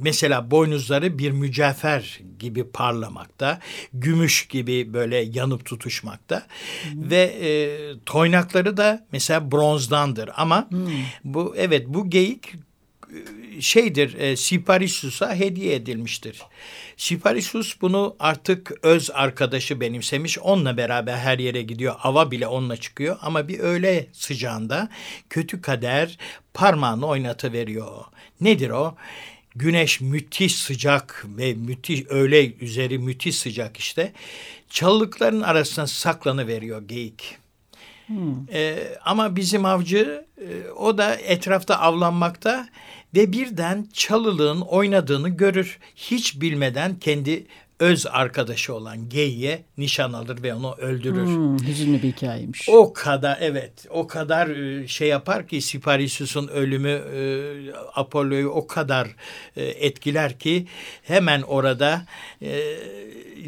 mesela 0.01 0.51
boynuzları 0.51 1.17
bir 1.17 1.31
mücevher 1.31 2.19
gibi 2.39 2.63
parlamakta, 2.63 3.59
gümüş 3.93 4.47
gibi 4.47 4.93
böyle 4.93 5.17
yanıp 5.17 5.65
tutuşmakta 5.65 6.47
hmm. 6.83 7.09
ve 7.09 7.21
e, 7.21 7.49
toynakları 8.05 8.77
da 8.77 9.07
mesela 9.11 9.51
bronzdandır 9.51 10.29
ama 10.35 10.69
hmm. 10.69 10.87
bu 11.23 11.53
evet 11.57 11.85
bu 11.87 12.09
geyik 12.09 12.53
şeydir 13.59 14.19
e, 14.19 14.35
Siparissus'a 14.35 15.35
hediye 15.35 15.75
edilmiştir. 15.75 16.41
Siparissus 16.97 17.81
bunu 17.81 18.15
artık 18.19 18.71
öz 18.83 19.11
arkadaşı 19.13 19.81
benimsemiş. 19.81 20.39
Onunla 20.39 20.77
beraber 20.77 21.17
her 21.17 21.39
yere 21.39 21.61
gidiyor. 21.61 21.95
Ava 22.03 22.31
bile 22.31 22.47
onunla 22.47 22.77
çıkıyor. 22.77 23.17
Ama 23.21 23.47
bir 23.47 23.59
öğle 23.59 24.07
sıcağında 24.13 24.89
kötü 25.29 25.61
kader 25.61 26.17
parmağını 26.53 27.07
oynatıveriyor. 27.07 28.05
Nedir 28.41 28.69
o? 28.69 28.95
Güneş 29.55 30.01
müthiş 30.01 30.55
sıcak 30.55 31.25
ve 31.27 31.53
müthiş 31.53 32.05
öğle 32.09 32.53
üzeri 32.55 32.99
müthiş 32.99 33.35
sıcak 33.35 33.77
işte. 33.77 34.13
Çalılıkların 34.69 35.41
arasına 35.41 35.87
saklanı 35.87 36.47
veriyor 36.47 36.81
geyik. 36.87 37.37
Hmm. 38.07 38.35
Ee, 38.53 38.97
ama 39.05 39.35
bizim 39.35 39.65
avcı 39.65 40.25
e, 40.37 40.69
o 40.69 40.97
da 40.97 41.15
etrafta 41.15 41.79
avlanmakta 41.79 42.67
ve 43.15 43.31
birden 43.31 43.87
çalılığın 43.93 44.61
oynadığını 44.61 45.29
görür. 45.29 45.79
Hiç 45.95 46.41
bilmeden 46.41 46.99
kendi 46.99 47.45
öz 47.83 48.05
arkadaşı 48.05 48.73
olan 48.75 49.09
Gey'e 49.09 49.63
nişan 49.77 50.13
alır 50.13 50.43
ve 50.43 50.53
onu 50.53 50.75
öldürür. 50.75 51.25
Hmm, 51.25 51.67
hüzünlü 51.67 52.03
bir 52.03 52.07
hikayeymiş. 52.07 52.69
O 52.69 52.93
kadar 52.93 53.37
evet 53.41 53.85
o 53.89 54.07
kadar 54.07 54.49
e, 54.49 54.87
şey 54.87 55.07
yapar 55.07 55.47
ki 55.47 55.61
Siparisius'un 55.61 56.47
ölümü 56.47 56.89
e, 56.89 57.21
Apollo'yu 57.95 58.49
o 58.49 58.67
kadar 58.67 59.07
e, 59.55 59.63
etkiler 59.63 60.39
ki 60.39 60.67
hemen 61.03 61.41
orada 61.41 62.05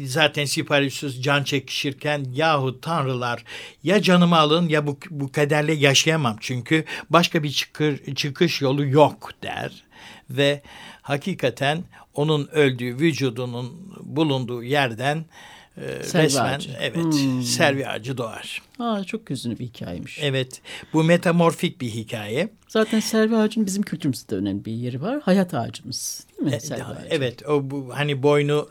zaten 0.04 0.44
Siparisius 0.44 1.20
can 1.20 1.44
çekişirken 1.44 2.26
yahu 2.34 2.80
tanrılar 2.80 3.44
ya 3.82 4.02
canımı 4.02 4.36
alın 4.36 4.68
ya 4.68 4.86
bu, 4.86 4.98
bu 5.10 5.32
kaderle 5.32 5.72
yaşayamam 5.72 6.36
çünkü 6.40 6.84
başka 7.10 7.42
bir 7.42 7.50
çıkır, 7.50 8.14
çıkış 8.14 8.62
yolu 8.62 8.86
yok 8.86 9.30
der 9.42 9.84
ve 10.30 10.62
hakikaten 11.02 11.84
onun 12.16 12.48
öldüğü 12.52 12.98
vücudunun 12.98 13.72
bulunduğu 14.02 14.62
yerden 14.62 15.24
e, 15.76 15.82
resmen 16.14 16.54
ağacı. 16.54 16.70
evet 16.80 16.96
hmm. 16.96 17.42
selvi 17.42 17.88
ağacı 17.88 18.18
doğar. 18.18 18.62
Aa, 18.78 19.04
çok 19.04 19.26
gözünü 19.26 19.58
bir 19.58 19.64
hikayeymiş. 19.64 20.18
Evet 20.22 20.60
bu 20.92 21.04
metamorfik 21.04 21.80
bir 21.80 21.88
hikaye. 21.88 22.48
Zaten 22.68 23.00
selvi 23.00 23.36
ağacının 23.36 23.66
bizim 23.66 23.82
kültürümüzde 23.82 24.36
önemli 24.36 24.64
bir 24.64 24.72
yeri 24.72 25.02
var. 25.02 25.20
Hayat 25.22 25.54
ağacımız 25.54 26.26
değil 26.30 26.50
mi? 26.50 26.56
E, 26.56 26.60
selvi 26.60 26.84
ağacı. 26.84 27.06
Evet 27.10 27.48
o 27.48 27.70
bu 27.70 27.88
hani 27.94 28.22
boynu 28.22 28.68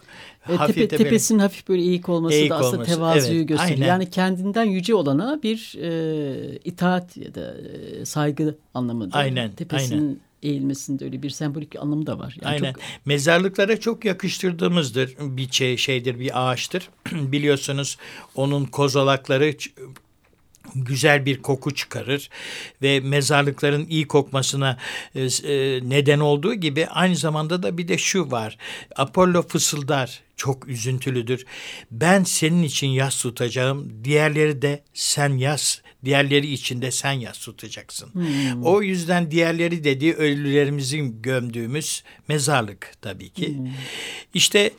e, 0.50 0.56
hafif 0.56 0.76
tepe, 0.76 0.98
tepesinin 0.98 1.40
hafif 1.40 1.68
böyle 1.68 1.82
eğik 1.82 2.10
olması 2.10 2.36
eğik 2.36 2.50
da 2.50 2.56
aslında 2.56 2.76
olması. 2.76 2.96
tevazuyu 2.96 3.38
evet, 3.38 3.48
gösteriyor. 3.48 3.80
Aynen. 3.80 3.88
Yani 3.88 4.10
kendinden 4.10 4.66
yüce 4.66 4.96
olana 4.96 5.40
bir 5.44 5.76
e, 5.82 6.60
itaat 6.64 7.18
ya 7.18 7.36
da 7.36 7.54
e, 7.58 8.06
saygı 8.06 8.58
anlamında. 8.74 9.18
Aynen. 9.18 9.52
Tepesinin 9.52 10.02
aynen 10.02 10.20
eğilmesinde 10.44 11.06
öyle 11.06 11.24
bir 11.24 11.30
sembolik 11.30 11.76
anlamı 11.76 12.08
da 12.08 12.20
var. 12.20 12.38
Yani 12.42 12.54
Aynen. 12.54 12.74
Çok... 12.74 12.82
Mezarlıklara 13.06 13.80
çok 13.80 14.06
yakıştırdığımızdır 14.06 15.16
bir 15.20 15.52
şey, 15.52 15.78
şeydir, 15.78 16.20
bir 16.20 16.50
ağaçtır. 16.50 16.90
Biliyorsunuz 17.12 17.98
onun 18.36 18.66
kozalakları 18.66 19.54
güzel 20.76 21.26
bir 21.26 21.42
koku 21.42 21.76
çıkarır 21.76 22.30
ve 22.82 23.00
mezarlıkların 23.00 23.88
iyi 23.90 24.08
kokmasına 24.08 24.78
e, 25.16 25.22
e, 25.22 25.30
neden 25.90 26.20
olduğu 26.20 26.54
gibi 26.54 26.88
aynı 26.88 27.16
zamanda 27.16 27.64
da 27.64 27.78
bir 27.78 27.88
de 27.88 27.98
şu 27.98 28.32
var. 28.32 28.58
Apollo 28.96 29.48
fısıldar 29.48 30.22
çok 30.38 30.68
üzüntülüdür. 30.68 31.46
Ben 31.92 32.24
senin 32.24 32.64
için 32.64 32.88
yas 32.88 33.22
tutacağım. 33.22 34.04
Diğerleri 34.04 34.62
de 34.62 34.84
sen 34.94 35.38
yas. 35.38 35.80
Diğerleri 36.06 36.52
için 36.52 36.82
de 36.82 36.92
sen 36.92 37.12
yas 37.12 37.40
tutacaksın. 37.40 38.14
Hmm. 38.14 38.64
O 38.64 38.82
yüzden 38.82 39.32
diğerleri 39.32 39.84
dediği 39.84 40.14
ölülerimizin 40.14 41.22
gömdüğümüz 41.22 42.04
mezarlık 42.28 42.94
tabii 43.02 43.30
ki. 43.30 43.58
Hmm. 43.58 43.68
İşte 44.34 44.72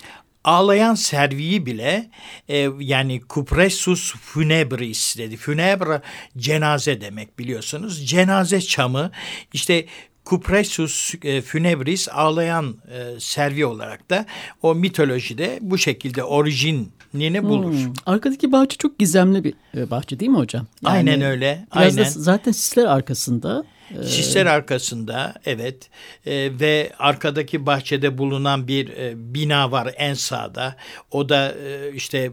ağlayan 0.47 0.95
serviyi 0.95 1.67
bile 1.67 2.11
e, 2.49 2.69
yani 2.81 3.21
cupressus 3.29 4.15
funebris 4.15 5.19
dedi. 5.19 5.37
Funebre 5.37 6.01
cenaze 6.39 7.01
demek 7.01 7.39
biliyorsunuz. 7.39 8.09
Cenaze 8.09 8.61
çamı 8.61 9.11
işte 9.53 9.87
Cupressus 10.27 11.15
e, 11.23 11.43
funebris 11.43 12.09
ağlayan 12.13 12.77
e, 12.89 13.21
servi 13.21 13.67
olarak 13.67 14.11
da 14.11 14.27
o 14.63 14.75
mitolojide 14.75 15.59
bu 15.63 15.79
şekilde 15.79 16.25
orijinini 16.25 17.41
hmm. 17.41 17.49
bulur. 17.49 17.73
Hmm. 17.73 17.93
Arkadaki 18.07 18.53
bahçe 18.53 18.77
çok 18.77 18.99
gizemli 18.99 19.45
bir 19.45 19.55
e, 19.77 19.91
bahçe 19.91 20.21
değil 20.21 20.31
mi 20.31 20.39
hocam? 20.39 20.67
Yani 20.83 20.97
aynen 20.97 21.21
öyle. 21.21 21.67
Biraz 21.75 21.99
aynen. 21.99 22.11
da 22.11 22.21
zaten 22.21 22.53
sisler 22.53 22.85
arkasında. 22.85 23.65
Sisler 24.03 24.47
arkasında 24.47 25.35
evet 25.45 25.91
e, 26.27 26.61
ve 26.61 26.93
arkadaki 26.99 27.67
bahçede 27.67 28.19
bulunan 28.19 28.69
bir 28.69 28.89
e, 28.89 29.13
bina 29.35 29.71
var 29.71 29.95
en 29.97 30.15
sağda. 30.15 30.77
O 31.11 31.29
da 31.29 31.53
e, 31.53 31.93
işte 31.95 32.33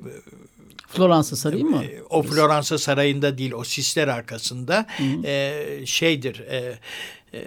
Floransa 0.87 1.35
Sarayı 1.35 1.65
mı? 1.65 1.83
E, 1.83 2.01
o 2.09 2.23
Floransa 2.23 2.77
Sarayı'nda 2.77 3.37
değil 3.37 3.51
o 3.51 3.63
sisler 3.63 4.07
arkasında 4.07 4.85
e, 5.23 5.63
şeydir 5.85 6.39
e, 6.39 6.79
e, 7.33 7.41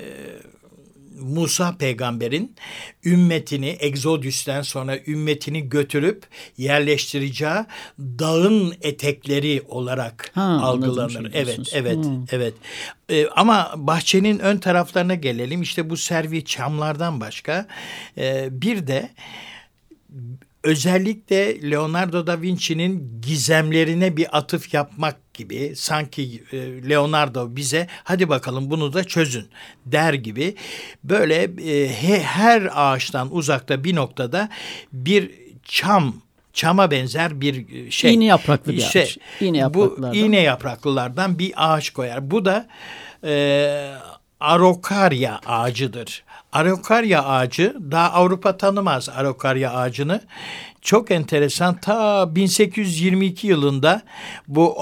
Musa 1.20 1.76
peygamberin 1.78 2.56
ümmetini 3.04 3.76
Egzodüs'ten 3.80 4.62
sonra 4.62 4.99
ümmetini 5.06 5.68
götürüp 5.68 6.26
yerleştireceği 6.56 7.64
dağın 7.99 8.75
etekleri 8.82 9.62
olarak 9.68 10.30
ha, 10.35 10.42
algılanır. 10.42 11.30
Evet, 11.35 11.61
evet, 11.73 12.04
hmm. 12.04 12.25
evet. 12.30 12.54
Ee, 13.08 13.26
ama 13.26 13.73
bahçenin 13.76 14.38
ön 14.38 14.58
taraflarına 14.58 15.14
gelelim. 15.14 15.62
İşte 15.62 15.90
bu 15.90 15.96
servi 15.96 16.44
çamlardan 16.44 17.20
başka 17.20 17.66
e, 18.18 18.49
bir 18.50 18.87
de 18.87 19.11
özellikle 20.62 21.70
Leonardo 21.70 22.26
da 22.26 22.42
Vinci'nin 22.42 23.20
gizemlerine 23.23 24.16
bir 24.16 24.38
atıf 24.38 24.75
yapmak 24.75 25.25
gibi 25.37 25.73
sanki 25.76 26.45
e, 26.52 26.57
Leonardo 26.88 27.57
bize 27.57 27.87
hadi 28.05 28.28
bakalım 28.28 28.71
bunu 28.71 28.93
da 28.93 29.05
çözün 29.05 29.49
der 29.87 30.14
gibi 30.14 30.55
böyle 31.05 31.43
e, 31.45 31.88
he, 31.88 32.21
her 32.23 32.69
ağaçtan 32.75 33.35
uzakta 33.37 33.85
bir 33.85 33.95
noktada 33.95 34.49
bir 34.93 35.31
çam 35.64 36.14
çama 36.52 36.90
benzer 36.90 37.40
bir 37.40 37.87
e, 37.87 37.90
şey. 37.90 38.14
İğne 38.14 38.25
yapraklı 38.25 38.73
bir 38.73 38.81
şey, 38.81 39.02
ağaç. 39.02 39.19
İğne 39.40 39.59
yapraklılardan. 39.59 40.12
Bu 40.12 40.16
iğne 40.16 40.40
yapraklılardan 40.40 41.38
bir 41.38 41.52
ağaç 41.57 41.90
koyar. 41.90 42.31
Bu 42.31 42.45
da 42.45 42.66
e, 43.25 43.95
arokarya 44.40 45.40
ağacıdır. 45.47 46.25
Arokarya 46.52 47.25
ağacı 47.25 47.76
daha 47.90 48.12
Avrupa 48.12 48.57
tanımaz 48.57 49.09
arokarya 49.09 49.73
ağacını 49.73 50.21
çok 50.87 51.11
enteresan 51.11 51.76
ta 51.81 52.35
1822 52.37 53.47
yılında 53.47 54.02
bu 54.49 54.76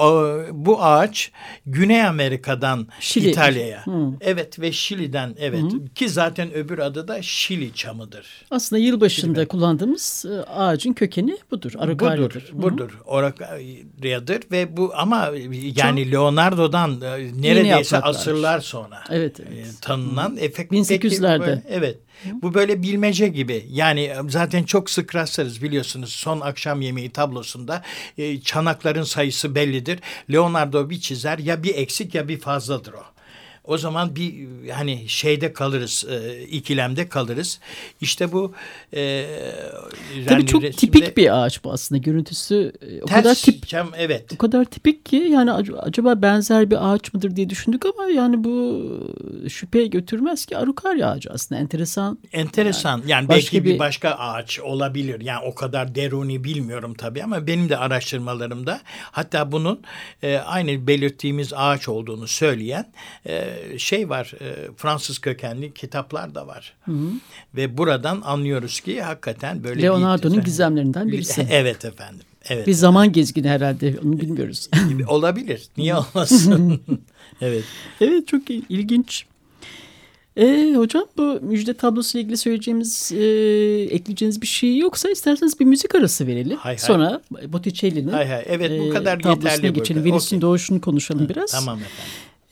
bu 0.52 0.82
ağaç 0.82 1.32
Güney 1.66 2.06
Amerika'dan 2.06 2.86
Şili. 3.00 3.30
İtalya'ya. 3.30 3.86
Hı. 3.86 4.10
Evet 4.20 4.60
ve 4.60 4.72
Şili'den 4.72 5.34
evet 5.38 5.62
Hı. 5.62 5.94
ki 5.94 6.08
zaten 6.08 6.54
öbür 6.54 6.78
adı 6.78 7.08
da 7.08 7.22
Şili 7.22 7.74
çamıdır. 7.74 8.26
Aslında 8.50 8.82
yılbaşında 8.82 9.40
Şili 9.40 9.48
kullandığımız 9.48 10.24
e, 10.30 10.42
ağacın 10.42 10.92
kökeni 10.92 11.38
budur. 11.50 11.72
Arakaryadır. 11.78 12.52
Budur. 12.52 12.72
budur. 12.72 12.98
Arakaryadır 13.08 14.40
ve 14.52 14.76
bu 14.76 14.92
ama 14.94 15.30
yani 15.76 16.04
Çok, 16.04 16.12
Leonardo'dan 16.12 17.00
e, 17.00 17.42
neredeyse 17.42 17.98
asırlar 17.98 18.60
sonra 18.60 19.04
evet, 19.10 19.40
evet. 19.40 19.66
E, 19.66 19.80
tanınan 19.80 20.36
efekt 20.36 20.72
1800'lerde. 20.72 21.62
Evet. 21.68 21.98
Bu 22.42 22.54
böyle 22.54 22.82
bilmece 22.82 23.28
gibi. 23.28 23.66
Yani 23.70 24.00
e, 24.00 24.16
zaten 24.28 24.62
çok 24.62 24.90
sık 24.90 25.14
rastlarız 25.14 25.62
biliyorsunuz. 25.62 26.12
Son 26.12 26.40
akşam 26.40 26.80
yemeği 26.80 27.10
tablosunda 27.10 27.82
e, 28.18 28.40
çanakların 28.40 29.02
sayısı 29.02 29.54
bellidir. 29.54 29.98
Leonardo 30.32 30.90
bir 30.90 31.00
çizer 31.00 31.38
ya 31.38 31.62
bir 31.62 31.74
eksik 31.74 32.14
ya 32.14 32.28
bir 32.28 32.40
fazladır 32.40 32.92
o. 32.92 33.13
O 33.64 33.78
zaman 33.78 34.16
bir 34.16 34.48
hani 34.70 35.08
şeyde 35.08 35.52
kalırız, 35.52 36.04
e, 36.10 36.42
ikilemde 36.42 37.08
kalırız. 37.08 37.60
İşte 38.00 38.32
bu 38.32 38.52
e, 38.94 39.26
Tabii 40.28 40.46
çok 40.46 40.62
resimde, 40.62 40.76
tipik 40.76 41.16
bir 41.16 41.44
ağaç 41.44 41.64
bu 41.64 41.72
aslında. 41.72 41.98
Görüntüsü 41.98 42.72
o 43.02 43.06
kadar 43.06 43.34
tip 43.34 43.66
cam, 43.66 43.90
evet. 43.96 44.32
O 44.34 44.36
kadar 44.36 44.64
tipik 44.64 45.06
ki 45.06 45.16
yani 45.16 45.52
acaba 45.78 46.22
benzer 46.22 46.70
bir 46.70 46.92
ağaç 46.92 47.14
mıdır 47.14 47.36
diye 47.36 47.50
düşündük 47.50 47.86
ama 47.86 48.10
yani 48.10 48.44
bu 48.44 48.84
şüpheye 49.48 49.86
götürmez 49.86 50.46
ki 50.46 50.56
arukarya 50.56 51.10
ağacı 51.10 51.30
aslında 51.30 51.60
enteresan. 51.60 52.18
Enteresan. 52.32 52.98
Yani, 52.98 53.10
yani 53.10 53.28
belki 53.28 53.64
bir, 53.64 53.74
bir 53.74 53.78
başka 53.78 54.10
ağaç 54.10 54.60
olabilir. 54.60 55.20
Yani 55.20 55.44
o 55.46 55.54
kadar 55.54 55.94
deruni 55.94 56.44
bilmiyorum 56.44 56.94
tabii 56.94 57.24
ama 57.24 57.46
benim 57.46 57.68
de 57.68 57.76
araştırmalarımda 57.76 58.80
hatta 59.10 59.52
bunun 59.52 59.82
e, 60.22 60.36
aynı 60.36 60.86
belirttiğimiz 60.86 61.52
ağaç 61.52 61.88
olduğunu 61.88 62.26
söyleyen 62.26 62.92
e, 63.26 63.53
şey 63.78 64.08
var 64.08 64.32
e, 64.40 64.70
Fransız 64.76 65.18
kökenli 65.18 65.74
kitaplar 65.74 66.34
da 66.34 66.46
var. 66.46 66.74
Hı 66.84 66.92
hı. 66.92 67.10
Ve 67.54 67.78
buradan 67.78 68.20
anlıyoruz 68.24 68.80
ki 68.80 69.02
hakikaten 69.02 69.64
böyle 69.64 69.82
Leonardo'nun 69.82 70.44
gizemlerinden 70.44 71.12
birisi. 71.12 71.46
evet 71.50 71.84
efendim. 71.84 72.26
Evet. 72.48 72.66
Bir 72.66 72.72
zaman 72.72 73.12
gezgini 73.12 73.48
herhalde 73.48 73.94
onu 74.04 74.20
bilmiyoruz. 74.20 74.70
Olabilir. 75.08 75.68
Niye 75.76 75.94
olmasın? 75.94 76.80
evet. 77.40 77.64
Evet 78.00 78.28
çok 78.28 78.50
ilginç. 78.50 79.26
E, 80.36 80.74
hocam 80.76 81.04
bu 81.16 81.40
müjde 81.42 81.74
tablosu 81.74 82.18
ile 82.18 82.22
ilgili 82.22 82.36
söyleyeceğimiz, 82.36 83.12
e, 83.12 83.24
ekleyeceğiniz 83.90 84.42
bir 84.42 84.46
şey 84.46 84.78
yoksa 84.78 85.10
isterseniz 85.10 85.60
bir 85.60 85.64
müzik 85.64 85.94
arası 85.94 86.26
verelim. 86.26 86.56
Hay 86.56 86.72
hay. 86.72 86.78
Sonra 86.78 87.22
Botticelli'nin 87.48 88.12
hay 88.12 88.28
hay. 88.28 88.44
Evet, 88.46 88.80
bu 88.80 88.90
kadar 88.90 89.18
e, 89.18 89.20
tablosuna 89.20 89.70
geçelim. 89.70 90.04
Venüs'ün 90.04 90.36
okay. 90.36 90.40
doğuşunu 90.40 90.80
konuşalım 90.80 91.28
biraz. 91.28 91.50
Tamam 91.50 91.78
efendim. 91.78 92.04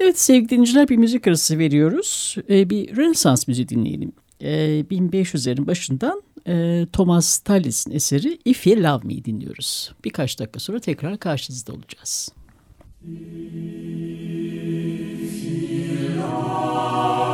Evet 0.03 0.21
sevgili 0.21 0.49
dinleyiciler 0.49 0.89
bir 0.89 0.97
müzik 0.97 1.27
arası 1.27 1.59
veriyoruz. 1.59 2.37
Ee, 2.51 2.71
bir 2.71 2.97
Rönesans 2.97 3.49
müziği 3.49 3.69
dinleyelim. 3.69 4.13
Ee, 4.41 4.85
1500'lerin 4.91 5.67
başından 5.67 6.23
e, 6.47 6.87
Thomas 6.93 7.39
Tallis'in 7.39 7.91
eseri 7.93 8.39
If 8.45 8.67
You 8.67 8.83
Love 8.83 9.01
Me 9.05 9.25
dinliyoruz. 9.25 9.93
Birkaç 10.05 10.39
dakika 10.39 10.61
sonra 10.61 10.81
tekrar 10.81 11.19
karşınızda 11.19 11.73
olacağız. 11.73 12.29
If 13.05 13.13
you 15.45 16.17
love 16.19 17.32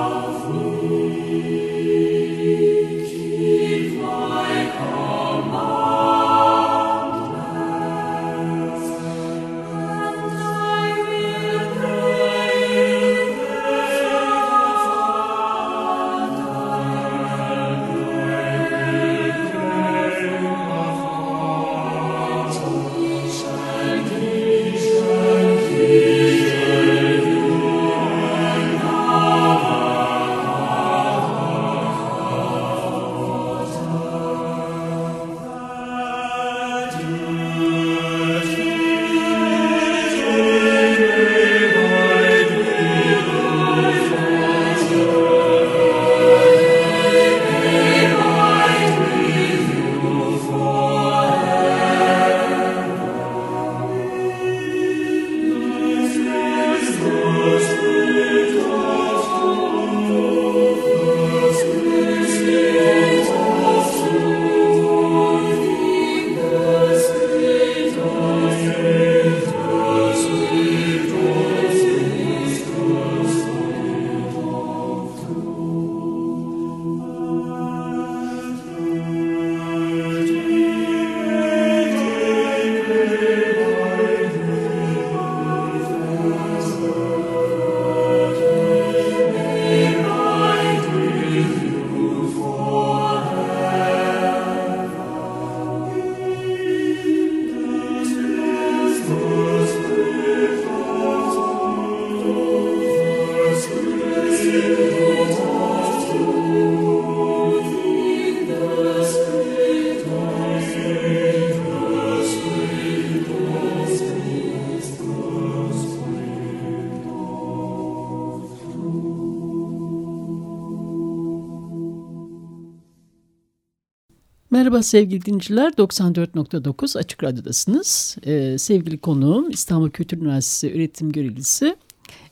Merhaba 124.69 124.83
sevgili 124.83 125.25
dinleyiciler, 125.25 125.73
94.9 125.73 126.99
Açık 126.99 127.25
Radyo'dasınız. 127.25 128.17
Ee, 128.27 128.59
sevgili 128.59 128.99
konuğum 128.99 129.51
İstanbul 129.51 129.91
Kültür 129.91 130.19
Üniversitesi 130.19 130.77
öğretim 130.77 131.13
görevlisi 131.13 131.77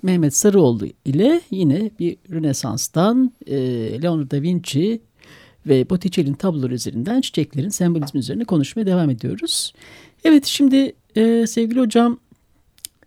Mehmet 0.02 0.36
Sarıoğlu 0.36 0.86
ile 1.04 1.40
yine 1.50 1.90
bir 1.98 2.16
Rönesans'tan 2.30 3.32
e, 3.46 3.56
Leonardo 4.02 4.30
da 4.30 4.42
Vinci 4.42 5.00
ve 5.66 5.90
Botticelli'nin 5.90 6.34
tabloları 6.34 6.74
üzerinden 6.74 7.20
çiçeklerin 7.20 7.68
sembolizmi 7.68 8.20
üzerine 8.20 8.44
konuşmaya 8.44 8.86
devam 8.86 9.10
ediyoruz. 9.10 9.72
Evet 10.24 10.44
şimdi 10.44 10.92
e, 11.16 11.46
sevgili 11.46 11.80
hocam 11.80 12.18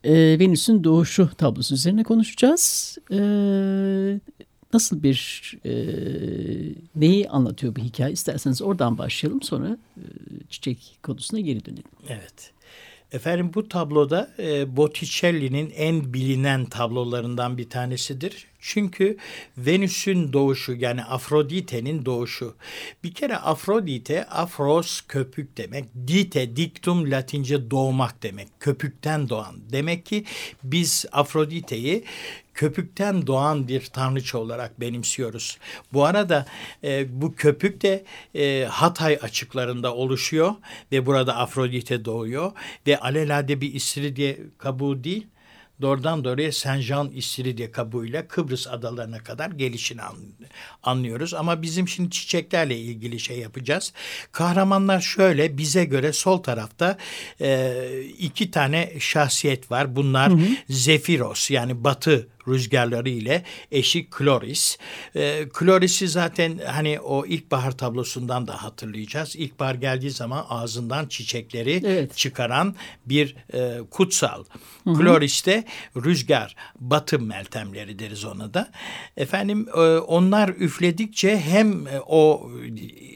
e, 0.03 0.39
Venüs'ün 0.39 0.83
doğuşu 0.83 1.29
tablosu 1.37 1.75
üzerine 1.75 2.03
konuşacağız. 2.03 2.97
E, 3.11 3.19
nasıl 4.73 5.03
bir 5.03 5.53
e, 5.65 5.71
neyi 6.95 7.29
anlatıyor 7.29 7.75
bu 7.75 7.82
hikaye? 7.82 8.13
İsterseniz 8.13 8.62
oradan 8.62 8.97
başlayalım 8.97 9.41
sonra 9.41 9.77
e, 9.97 10.03
çiçek 10.49 10.97
konusuna 11.03 11.39
geri 11.39 11.65
dönelim. 11.65 11.84
Evet. 12.10 12.51
Efendim 13.12 13.51
bu 13.53 13.67
tabloda 13.67 14.32
e, 14.39 14.77
Botticelli'nin 14.77 15.69
en 15.75 16.13
bilinen 16.13 16.65
tablolarından 16.65 17.58
bir 17.58 17.69
tanesidir. 17.69 18.47
Çünkü 18.60 19.17
Venüs'ün 19.58 20.34
doğuşu 20.34 20.74
yani 20.74 21.04
Afrodite'nin 21.04 22.06
doğuşu. 22.06 22.56
Bir 23.04 23.13
kere 23.13 23.38
Afrodite, 23.38 24.26
afros 24.26 25.02
köpük 25.02 25.58
demek. 25.58 25.86
Dite, 26.08 26.56
diktum 26.56 27.12
latince 27.12 27.72
doğmak 27.72 28.24
demek. 28.24 28.48
Köpükten 28.60 29.30
doğan. 29.30 29.56
Demek 29.72 30.06
ki 30.06 30.26
biz 30.63 31.06
Afrodite'yi 31.12 32.04
köpükten 32.54 33.28
doğan 33.28 33.67
bir 33.67 33.86
tanrıça 33.86 34.38
olarak 34.38 34.82
benimsiyoruz. 34.82 35.58
Bu 35.93 36.06
arada 36.06 36.45
e, 36.84 37.22
bu 37.22 37.36
köpük 37.36 37.82
de 37.82 38.04
e, 38.36 38.65
Hatay 38.65 39.19
açıklarında 39.22 39.95
oluşuyor 39.95 40.56
ve 40.91 41.06
burada 41.06 41.38
Afrodite 41.38 42.06
doğuyor 42.06 42.52
ve 42.88 43.00
alelade 43.00 43.62
bir 43.62 43.74
istiridye 43.74 44.39
kabuğu 44.58 45.04
değil 45.04 45.28
doğrudan 45.81 46.23
doğruya 46.23 46.51
Saint 46.51 46.83
Jean 46.83 47.11
İstiridye 47.11 47.71
kabuğuyla 47.71 48.27
Kıbrıs 48.27 48.67
adalarına 48.67 49.19
kadar 49.19 49.51
gelişini 49.51 50.01
anlıyoruz. 50.83 51.33
Ama 51.33 51.61
bizim 51.61 51.87
şimdi 51.87 52.09
çiçeklerle 52.09 52.77
ilgili 52.77 53.19
şey 53.19 53.39
yapacağız. 53.39 53.93
Kahramanlar 54.31 55.01
şöyle 55.01 55.57
bize 55.57 55.85
göre 55.85 56.13
sol 56.13 56.37
tarafta 56.37 56.97
e, 57.41 57.73
iki 58.17 58.51
tane 58.51 58.93
şahsiyet 58.99 59.71
var. 59.71 59.95
Bunlar 59.95 60.31
hı 60.31 60.35
hı. 60.35 60.47
Zefiros 60.69 61.51
yani 61.51 61.83
batı 61.83 62.27
rüzgarları 62.49 63.09
ile 63.09 63.43
eşi 63.71 64.09
Kloris. 64.09 64.77
E, 65.15 65.49
Kloris'i 65.53 66.07
zaten 66.07 66.59
hani 66.67 66.99
o 66.99 67.25
ilkbahar 67.25 67.71
tablosundan 67.71 68.47
da 68.47 68.63
hatırlayacağız. 68.63 69.35
İlkbahar 69.35 69.75
geldiği 69.75 70.12
zaman 70.12 70.45
ağzından 70.49 71.07
çiçekleri 71.07 71.81
evet. 71.85 72.17
çıkaran 72.17 72.75
bir 73.05 73.35
e, 73.53 73.79
kutsal. 73.91 74.43
Hı 74.83 74.89
hı. 74.89 74.93
Kloris 74.93 75.45
de 75.45 75.63
rüzgar, 75.97 76.55
batı 76.79 77.19
meltemleri 77.19 77.99
deriz 77.99 78.25
ona 78.25 78.53
da. 78.53 78.71
Efendim 79.17 79.67
e, 79.75 79.79
onlar 79.97 80.49
üfledikçe 80.49 81.39
hem 81.39 81.88
e, 81.88 81.99
o 82.07 82.51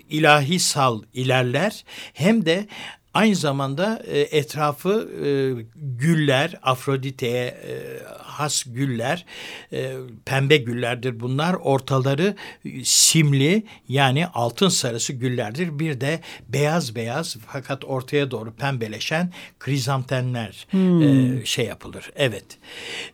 ilahi 0.10 0.60
sal 0.60 1.02
ilerler 1.14 1.84
hem 2.14 2.46
de 2.46 2.68
Aynı 3.14 3.36
zamanda 3.36 4.04
e, 4.08 4.20
etrafı 4.20 5.10
e, 5.26 5.30
güller, 5.76 6.60
Afrodite'ye 6.62 7.46
e, 7.46 7.74
has 8.18 8.64
güller, 8.68 9.26
e, 9.74 9.94
pembe 10.26 10.58
güllerdir 10.58 11.20
bunlar. 11.20 11.54
Ortaları 11.54 12.36
simli 12.84 13.64
yani 13.88 14.28
altın 14.28 14.70
sarısı 14.70 15.14
güllerdir. 15.14 15.80
Bir 15.80 16.02
de 16.02 16.20
beyaz 16.50 16.96
beyaz 16.96 17.38
fakat 17.48 17.86
ortaya 17.86 18.32
doğru 18.32 18.54
pembeleşen 18.54 19.32
krizantenler 19.60 20.68
hmm. 20.72 21.02
e, 21.02 21.46
şey 21.46 21.66
yapılır. 21.66 22.12
Evet. 22.16 22.46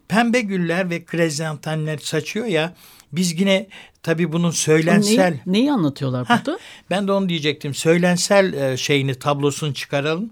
Pembe 0.07 0.41
güller 0.41 0.89
ve 0.89 1.05
krizantenler 1.05 1.97
saçıyor 1.97 2.45
ya 2.45 2.73
biz 3.12 3.39
yine 3.39 3.67
tabii 4.03 4.31
bunun 4.31 4.51
söylensel... 4.51 5.31
Neyi, 5.31 5.41
neyi 5.45 5.71
anlatıyorlar 5.71 6.29
burada? 6.29 6.51
Heh, 6.51 6.57
ben 6.89 7.07
de 7.07 7.12
onu 7.12 7.29
diyecektim. 7.29 7.73
Söylensel 7.73 8.53
e, 8.53 8.77
şeyini, 8.77 9.15
tablosunu 9.15 9.73
çıkaralım. 9.73 10.29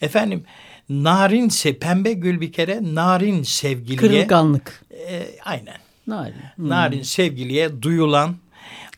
Efendim 0.00 0.44
narin, 0.88 1.50
pembe 1.80 2.12
gül 2.12 2.40
bir 2.40 2.52
kere 2.52 2.80
narin 2.82 3.42
sevgiliye... 3.42 3.96
Kırılganlık. 3.96 4.84
E, 5.08 5.26
aynen. 5.44 5.76
Narin. 6.06 6.34
Hmm. 6.56 6.68
Narin 6.68 7.02
sevgiliye 7.02 7.82
duyulan 7.82 8.36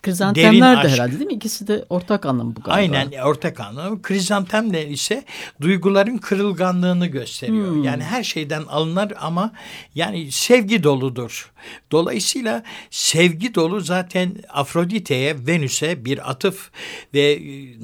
Krizantemler 0.02 0.84
de 0.84 0.88
herhalde 0.88 1.12
değil 1.12 1.26
mi? 1.26 1.32
İkisi 1.32 1.66
de 1.66 1.84
ortak 1.88 2.26
anlamı 2.26 2.56
bu 2.56 2.60
galiba. 2.60 2.96
Aynen 2.96 3.22
ortak 3.22 3.60
anlamı. 3.60 4.02
Krizantemler 4.02 4.86
ise 4.86 5.24
duyguların 5.60 6.18
kırılganlığını 6.18 7.06
gösteriyor. 7.06 7.68
Hmm. 7.68 7.82
Yani 7.82 8.02
her 8.02 8.22
şeyden 8.22 8.62
alınır 8.62 9.12
ama 9.20 9.52
yani 9.94 10.32
sevgi 10.32 10.82
doludur. 10.82 11.52
Dolayısıyla 11.92 12.62
sevgi 12.90 13.54
dolu 13.54 13.80
zaten 13.80 14.34
Afrodite'ye, 14.48 15.46
Venüs'e 15.46 16.04
bir 16.04 16.30
atıf 16.30 16.70
ve 17.14 17.32
e, 17.32 17.42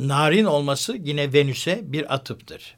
narin 0.09 0.45
olması 0.45 0.97
yine 1.05 1.33
Venüs'e 1.33 1.81
bir 1.83 2.15
atıftır. 2.15 2.77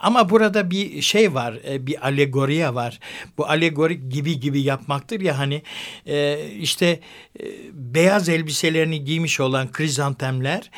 Ama 0.00 0.30
burada 0.30 0.70
bir 0.70 1.02
şey 1.02 1.34
var, 1.34 1.58
e, 1.68 1.86
bir 1.86 2.06
alegoriye 2.06 2.74
var. 2.74 3.00
Bu 3.38 3.46
alegori 3.48 4.08
gibi 4.08 4.40
gibi 4.40 4.60
yapmaktır 4.62 5.20
ya 5.20 5.38
hani 5.38 5.62
e, 6.06 6.46
işte 6.50 7.00
e, 7.40 7.44
beyaz 7.72 8.28
elbiselerini 8.28 9.04
giymiş 9.04 9.40
olan 9.40 9.72
krizantemler 9.72 10.70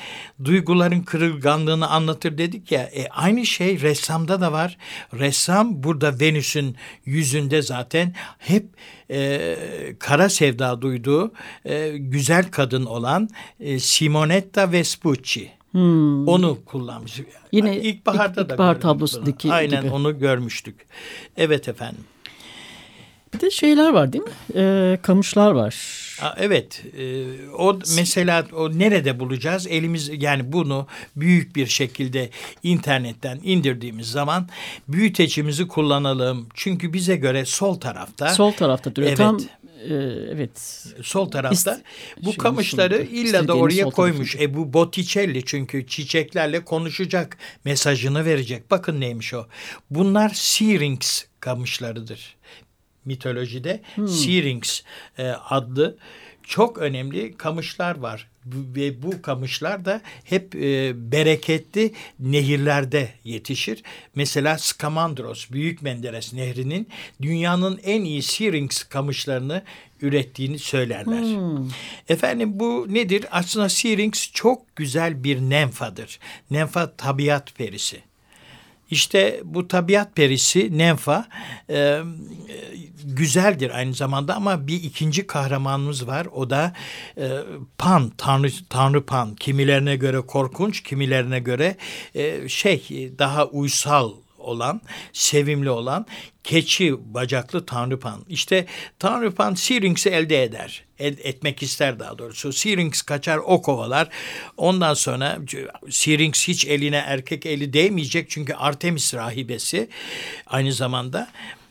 duyguların 0.45 1.01
kırılganlığını 1.01 1.89
anlatır 1.89 2.39
dedik 2.39 2.73
ya. 2.73 2.83
E, 2.83 3.09
aynı 3.09 3.47
şey 3.47 3.81
ressamda 3.81 4.41
da 4.41 4.53
var. 4.53 4.79
Ressam 5.15 5.83
burada 5.83 6.21
Venüs'ün 6.21 6.77
yüzünde 7.05 7.63
zaten 7.63 8.15
hep 8.39 8.67
e, 9.11 9.57
kara 9.99 10.29
sevda 10.29 10.83
duyduğu 10.83 11.33
e, 11.65 11.89
güzel 11.99 12.51
kadın 12.51 12.85
olan 12.85 13.29
e, 13.61 13.79
Simonetta 13.79 14.73
Vespucci. 14.73 15.62
Hmm. 15.73 16.29
Onu 16.29 16.59
kullanmış. 16.65 17.21
Yine 17.53 17.81
ilkbaharda 17.81 18.41
ilk, 18.41 18.51
ilkbahar 18.51 18.77
da 18.77 18.81
tablosundaki 18.81 19.53
Aynen 19.53 19.83
gibi. 19.83 19.93
onu 19.93 20.19
görmüştük. 20.19 20.87
Evet 21.37 21.69
efendim. 21.69 22.05
Bir 23.35 23.41
de 23.41 23.51
şeyler 23.51 23.93
var 23.93 24.13
değil 24.13 24.25
mi? 24.25 24.31
Ee, 24.55 24.99
kamışlar 25.03 25.53
var. 25.53 25.77
Aa, 26.23 26.35
evet. 26.39 26.83
Ee, 26.99 27.25
o 27.59 27.79
mesela 27.97 28.47
o 28.57 28.79
nerede 28.79 29.21
bulacağız? 29.21 29.67
Elimiz 29.67 30.11
yani 30.23 30.53
bunu 30.53 30.87
büyük 31.17 31.57
bir 31.57 31.67
şekilde 31.67 32.31
internetten 32.63 33.41
indirdiğimiz 33.43 34.11
zaman 34.11 34.49
büyütecimizi 34.89 35.69
kullanalım. 35.69 36.47
Çünkü 36.55 36.93
bize 36.93 37.17
göre 37.17 37.45
sol 37.45 37.75
tarafta. 37.75 38.29
Sol 38.29 38.53
tarafta 38.53 38.95
duruyor. 38.95 39.09
Evet. 39.09 39.19
Tam 39.19 39.39
e, 39.89 39.95
evet. 40.33 40.87
Sol 41.03 41.31
tarafta 41.31 41.81
bu 42.23 42.37
kamışları 42.37 43.03
illa 43.03 43.49
da 43.49 43.57
oraya 43.57 43.85
koymuş. 43.85 44.37
E 44.37 44.55
bu 44.55 44.73
Botticelli 44.73 45.45
çünkü 45.45 45.87
çiçeklerle 45.87 46.65
konuşacak 46.65 47.39
mesajını 47.65 48.25
verecek. 48.25 48.71
Bakın 48.71 49.01
neymiş 49.01 49.35
o. 49.35 49.47
Bunlar 49.91 50.31
Syrinx 50.35 51.25
kamışlarıdır. 51.41 52.37
Mitolojide 53.05 53.83
hmm. 53.95 54.09
Syrinx 54.09 54.83
e, 55.19 55.29
adlı 55.29 55.97
çok 56.43 56.79
önemli 56.79 57.37
kamışlar 57.37 57.99
var 57.99 58.32
ve 58.47 59.03
bu 59.03 59.23
kamışlar 59.23 59.85
da 59.85 60.01
hep 60.25 60.55
e, 60.55 60.93
bereketli 61.13 61.93
nehirlerde 62.19 63.09
yetişir. 63.25 63.83
Mesela 64.15 64.59
Skamandros, 64.59 65.51
Büyük 65.51 65.83
Menderes 65.83 66.33
Nehri'nin 66.33 66.89
dünyanın 67.23 67.81
en 67.85 68.05
iyi 68.05 68.23
Syrinx 68.23 68.83
kamışlarını 68.83 69.63
ürettiğini 70.03 70.59
söylerler. 70.59 71.23
Hmm. 71.23 71.69
Efendim 72.09 72.61
bu 72.61 72.87
nedir? 72.91 73.27
Aslında 73.31 73.69
Syrinx 73.69 74.33
çok 74.33 74.77
güzel 74.77 75.25
bir 75.25 75.41
nemfadır. 75.41 76.19
Nemfa 76.51 76.97
tabiat 76.97 77.55
perisi. 77.55 78.12
İşte 78.93 79.41
bu 79.45 79.69
tabiat 79.69 80.17
perisi 80.17 80.79
Nenfa 80.79 81.29
e, 81.71 82.01
güzeldir 83.05 83.71
aynı 83.71 83.95
zamanda 83.95 84.35
ama 84.35 84.67
bir 84.67 84.83
ikinci 84.83 85.27
kahramanımız 85.27 86.07
var. 86.07 86.27
O 86.33 86.51
da 86.51 86.73
e, 87.19 87.29
Pan, 87.79 88.13
Tanrı, 88.19 88.49
Tanrı 88.69 89.07
Pan. 89.07 89.35
Kimilerine 89.35 89.97
göre 89.97 90.21
korkunç, 90.21 90.83
kimilerine 90.83 91.41
göre 91.41 91.77
e, 92.15 92.49
şey 92.49 93.13
daha 93.19 93.47
uysal 93.47 94.13
olan, 94.43 94.81
sevimli 95.13 95.71
olan 95.71 96.07
keçi 96.45 97.15
bacaklı 97.15 97.67
Tanrıpan. 97.67 98.25
İşte 98.29 98.67
Tanrıpan 98.99 99.55
Syrinx'i 99.55 100.11
elde 100.11 100.43
eder. 100.43 100.85
El, 100.99 101.17
etmek 101.19 101.63
ister 101.63 101.99
daha 101.99 102.19
doğrusu. 102.19 102.53
Syrinx 102.53 103.03
kaçar 103.03 103.37
o 103.37 103.63
kovalar. 103.63 104.09
Ondan 104.57 104.95
sonra 104.95 105.39
Syrinx 105.91 106.49
hiç 106.49 106.67
eline 106.67 107.05
erkek 107.07 107.47
eli 107.47 107.73
değmeyecek 107.73 108.31
çünkü 108.31 108.55
Artemis 108.55 109.15
rahibesi 109.15 109.89
aynı 110.47 110.73
zamanda 110.73 111.29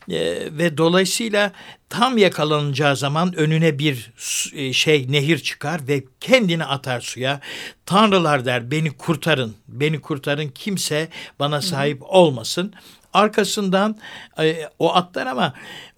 e, 0.10 0.48
ve 0.58 0.78
dolayısıyla 0.78 1.52
tam 1.90 2.18
yakalanacağı 2.18 2.96
zaman 2.96 3.36
önüne 3.36 3.80
bir 3.80 4.14
e, 4.54 4.74
şey 4.74 5.12
nehir 5.12 5.38
çıkar 5.38 5.88
ve 5.88 6.04
kendini 6.20 6.66
atar 6.66 7.02
suya. 7.02 7.40
Tanrılar 7.86 8.46
der 8.46 8.72
beni 8.72 8.92
kurtarın, 8.92 9.56
beni 9.68 10.02
kurtarın 10.02 10.48
kimse 10.48 11.08
bana 11.40 11.62
sahip 11.62 12.02
olmasın. 12.04 12.74
Arkasından 13.14 13.98
e, 14.40 14.70
o 14.80 14.94
atlar 14.96 15.28
ama 15.28 15.54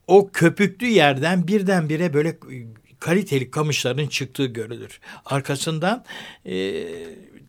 o 0.08 0.30
köpüklü 0.34 0.88
yerden 0.88 1.48
birdenbire 1.48 2.13
böyle 2.13 2.38
kaliteli 3.00 3.52
kamışların 3.52 4.08
çıktığı 4.08 4.46
görülür. 4.46 5.00
Arkasından 5.26 6.06
e, 6.46 6.86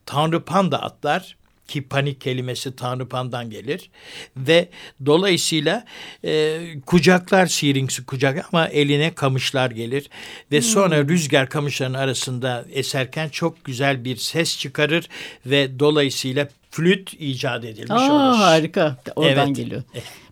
Tanrı 0.06 0.44
Panda 0.44 0.82
atlar 0.82 1.36
ki 1.68 1.82
panik 1.82 2.20
kelimesi 2.20 2.76
Tanrı 2.76 3.08
Pan'dan 3.08 3.50
gelir 3.50 3.90
ve 4.36 4.68
dolayısıyla 5.06 5.84
e, 6.24 6.60
kucaklar 6.86 7.46
Syrinx'i 7.46 8.04
kucak 8.04 8.46
ama 8.52 8.68
eline 8.68 9.14
kamışlar 9.14 9.70
gelir 9.70 10.10
ve 10.52 10.60
sonra 10.60 10.98
hmm. 10.98 11.08
rüzgar 11.08 11.48
kamışların 11.48 11.94
arasında 11.94 12.64
eserken 12.72 13.28
çok 13.28 13.64
güzel 13.64 14.04
bir 14.04 14.16
ses 14.16 14.58
çıkarır 14.58 15.08
ve 15.46 15.78
dolayısıyla 15.78 16.48
flüt 16.74 17.12
icat 17.18 17.64
edilmiş 17.64 17.90
Aa, 18.02 18.12
olur. 18.12 18.36
harika. 18.36 18.96
Oradan 19.16 19.46
Evet. 19.46 19.56
geliyor. 19.56 19.82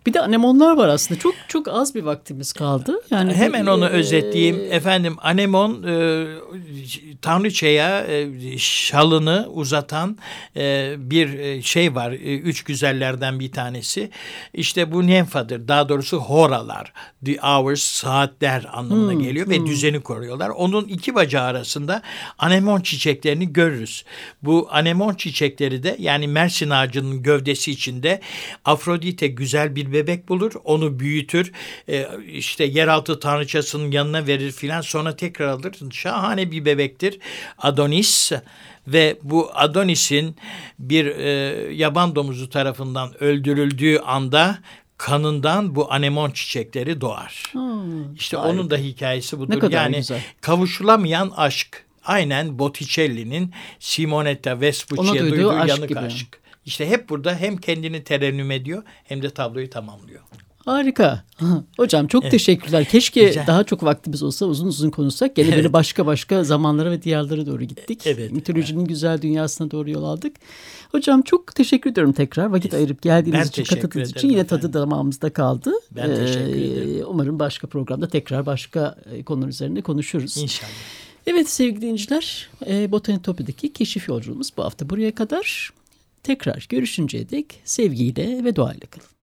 Bir 0.05 0.13
de 0.13 0.21
anemonlar 0.21 0.77
var 0.77 0.87
aslında. 0.87 1.19
Çok 1.19 1.35
çok 1.47 1.67
az 1.67 1.95
bir 1.95 2.03
vaktimiz 2.03 2.53
kaldı. 2.53 2.95
Yani 3.09 3.33
Hemen 3.33 3.65
bir- 3.65 3.71
onu 3.71 3.85
e, 3.85 3.89
özetleyeyim. 3.89 4.59
Efendim 4.71 5.15
anemon 5.21 5.83
e, 5.83 6.25
tanrıçaya 7.21 8.05
e, 8.07 8.27
şalını 8.57 9.47
uzatan 9.53 10.17
e, 10.57 10.93
bir 10.97 11.39
e, 11.39 11.61
şey 11.61 11.95
var. 11.95 12.11
E, 12.11 12.15
üç 12.37 12.63
güzellerden 12.63 13.39
bir 13.39 13.51
tanesi. 13.51 14.09
İşte 14.53 14.91
bu 14.91 15.07
nymfadır. 15.07 15.67
Daha 15.67 15.89
doğrusu 15.89 16.17
horalar. 16.17 16.93
The 17.25 17.37
hours 17.37 17.81
saatler 17.81 18.65
anlamına 18.73 19.13
geliyor 19.13 19.49
ve 19.49 19.65
düzeni 19.65 20.01
koruyorlar. 20.01 20.49
Onun 20.49 20.85
iki 20.85 21.15
bacağı 21.15 21.43
arasında 21.45 22.01
anemon 22.37 22.81
çiçeklerini 22.81 23.53
görürüz. 23.53 24.05
Bu 24.41 24.67
anemon 24.71 25.13
çiçekleri 25.13 25.83
de 25.83 25.95
yani 25.99 26.27
mersin 26.33 26.69
ağacının 26.69 27.23
gövdesi 27.23 27.71
içinde 27.71 28.21
Afrodite 28.65 29.27
güzel 29.27 29.75
bir 29.75 29.93
bebek 29.93 30.29
bulur. 30.29 30.51
Onu 30.63 30.99
büyütür. 30.99 31.51
E, 31.89 32.07
işte 32.27 32.63
yeraltı 32.63 33.19
tanrıçasının 33.19 33.91
yanına 33.91 34.27
verir 34.27 34.51
filan. 34.51 34.81
Sonra 34.81 35.15
tekrar 35.15 35.47
alır. 35.47 35.75
Şahane 35.91 36.51
bir 36.51 36.65
bebektir. 36.65 37.19
Adonis 37.57 38.31
ve 38.87 39.19
bu 39.23 39.51
Adonis'in 39.53 40.35
bir 40.79 41.05
e, 41.05 41.29
yaban 41.73 42.15
domuzu 42.15 42.49
tarafından 42.49 43.23
öldürüldüğü 43.23 43.97
anda 43.97 44.59
kanından 44.97 45.75
bu 45.75 45.93
anemon 45.93 46.31
çiçekleri 46.31 47.01
doğar. 47.01 47.43
Hmm, 47.51 48.13
İşte 48.15 48.37
harika. 48.37 48.51
onun 48.53 48.69
da 48.69 48.77
hikayesi 48.77 49.39
budur. 49.39 49.55
Ne 49.55 49.59
kadar 49.59 49.71
yani 49.83 49.95
güzel. 49.95 50.21
kavuşulamayan 50.41 51.31
aşk. 51.37 51.82
Aynen 52.05 52.59
Botticelli'nin 52.59 53.51
Simonetta 53.79 54.61
Vespucci'ye 54.61 55.21
duyduğu 55.21 55.35
duyduğu 55.35 55.49
aşk 55.51 55.69
yanık 55.69 55.89
gibi. 55.89 55.99
aşk. 55.99 56.27
İşte 56.65 56.89
hep 56.89 57.09
burada 57.09 57.35
hem 57.35 57.57
kendini 57.57 58.03
terennüm 58.03 58.51
ediyor 58.51 58.83
hem 59.03 59.21
de 59.21 59.29
tabloyu 59.29 59.69
tamamlıyor. 59.69 60.21
Harika. 60.65 61.23
Hocam 61.77 62.07
çok 62.07 62.31
teşekkürler. 62.31 62.85
Keşke 62.85 63.29
Rica- 63.31 63.47
daha 63.47 63.63
çok 63.63 63.83
vaktimiz 63.83 64.23
olsa 64.23 64.45
uzun 64.45 64.67
uzun 64.67 64.89
konuşsak. 64.89 65.35
Gene 65.35 65.55
böyle 65.55 65.73
başka 65.73 66.05
başka 66.05 66.43
zamanlara 66.43 66.91
ve 66.91 67.03
diyarlara 67.03 67.45
doğru 67.45 67.63
gittik. 67.63 68.07
Evet. 68.07 68.31
Mitolojinin 68.31 68.85
güzel 68.85 69.21
dünyasına 69.21 69.71
doğru 69.71 69.89
yol 69.89 70.03
aldık. 70.03 70.35
Hocam 70.91 71.21
çok 71.21 71.55
teşekkür 71.55 71.91
ediyorum 71.91 72.13
tekrar. 72.13 72.45
Vakit 72.45 72.73
ayırıp 72.73 73.01
geldiğiniz 73.01 73.39
Ben 73.39 73.61
için, 73.61 73.63
katıldığınız 73.63 74.09
için 74.11 74.29
yine 74.29 74.39
efendim. 74.39 74.61
tadı 74.61 74.73
damağımızda 74.81 75.33
kaldı. 75.33 75.71
Ee, 75.93 75.95
Ben 75.95 76.15
teşekkür 76.15 76.61
ederim. 76.61 77.05
Umarım 77.07 77.39
başka 77.39 77.67
programda 77.67 78.07
tekrar 78.07 78.45
başka 78.45 78.95
e, 79.13 79.23
konular 79.23 79.47
üzerinde 79.47 79.81
konuşuruz. 79.81 80.37
İnşallah. 80.37 80.69
Evet 81.27 81.49
sevgili 81.49 81.81
dinleyiciler, 81.81 82.49
e, 82.67 82.91
Botanitopya'daki 82.91 83.73
keşif 83.73 84.07
yolculuğumuz 84.07 84.51
bu 84.57 84.63
hafta 84.63 84.89
buraya 84.89 85.15
kadar. 85.15 85.73
Tekrar 86.23 86.65
görüşünceye 86.69 87.29
dek 87.29 87.61
sevgiyle 87.65 88.43
ve 88.43 88.55
doğayla 88.55 88.87
kalın. 88.89 89.13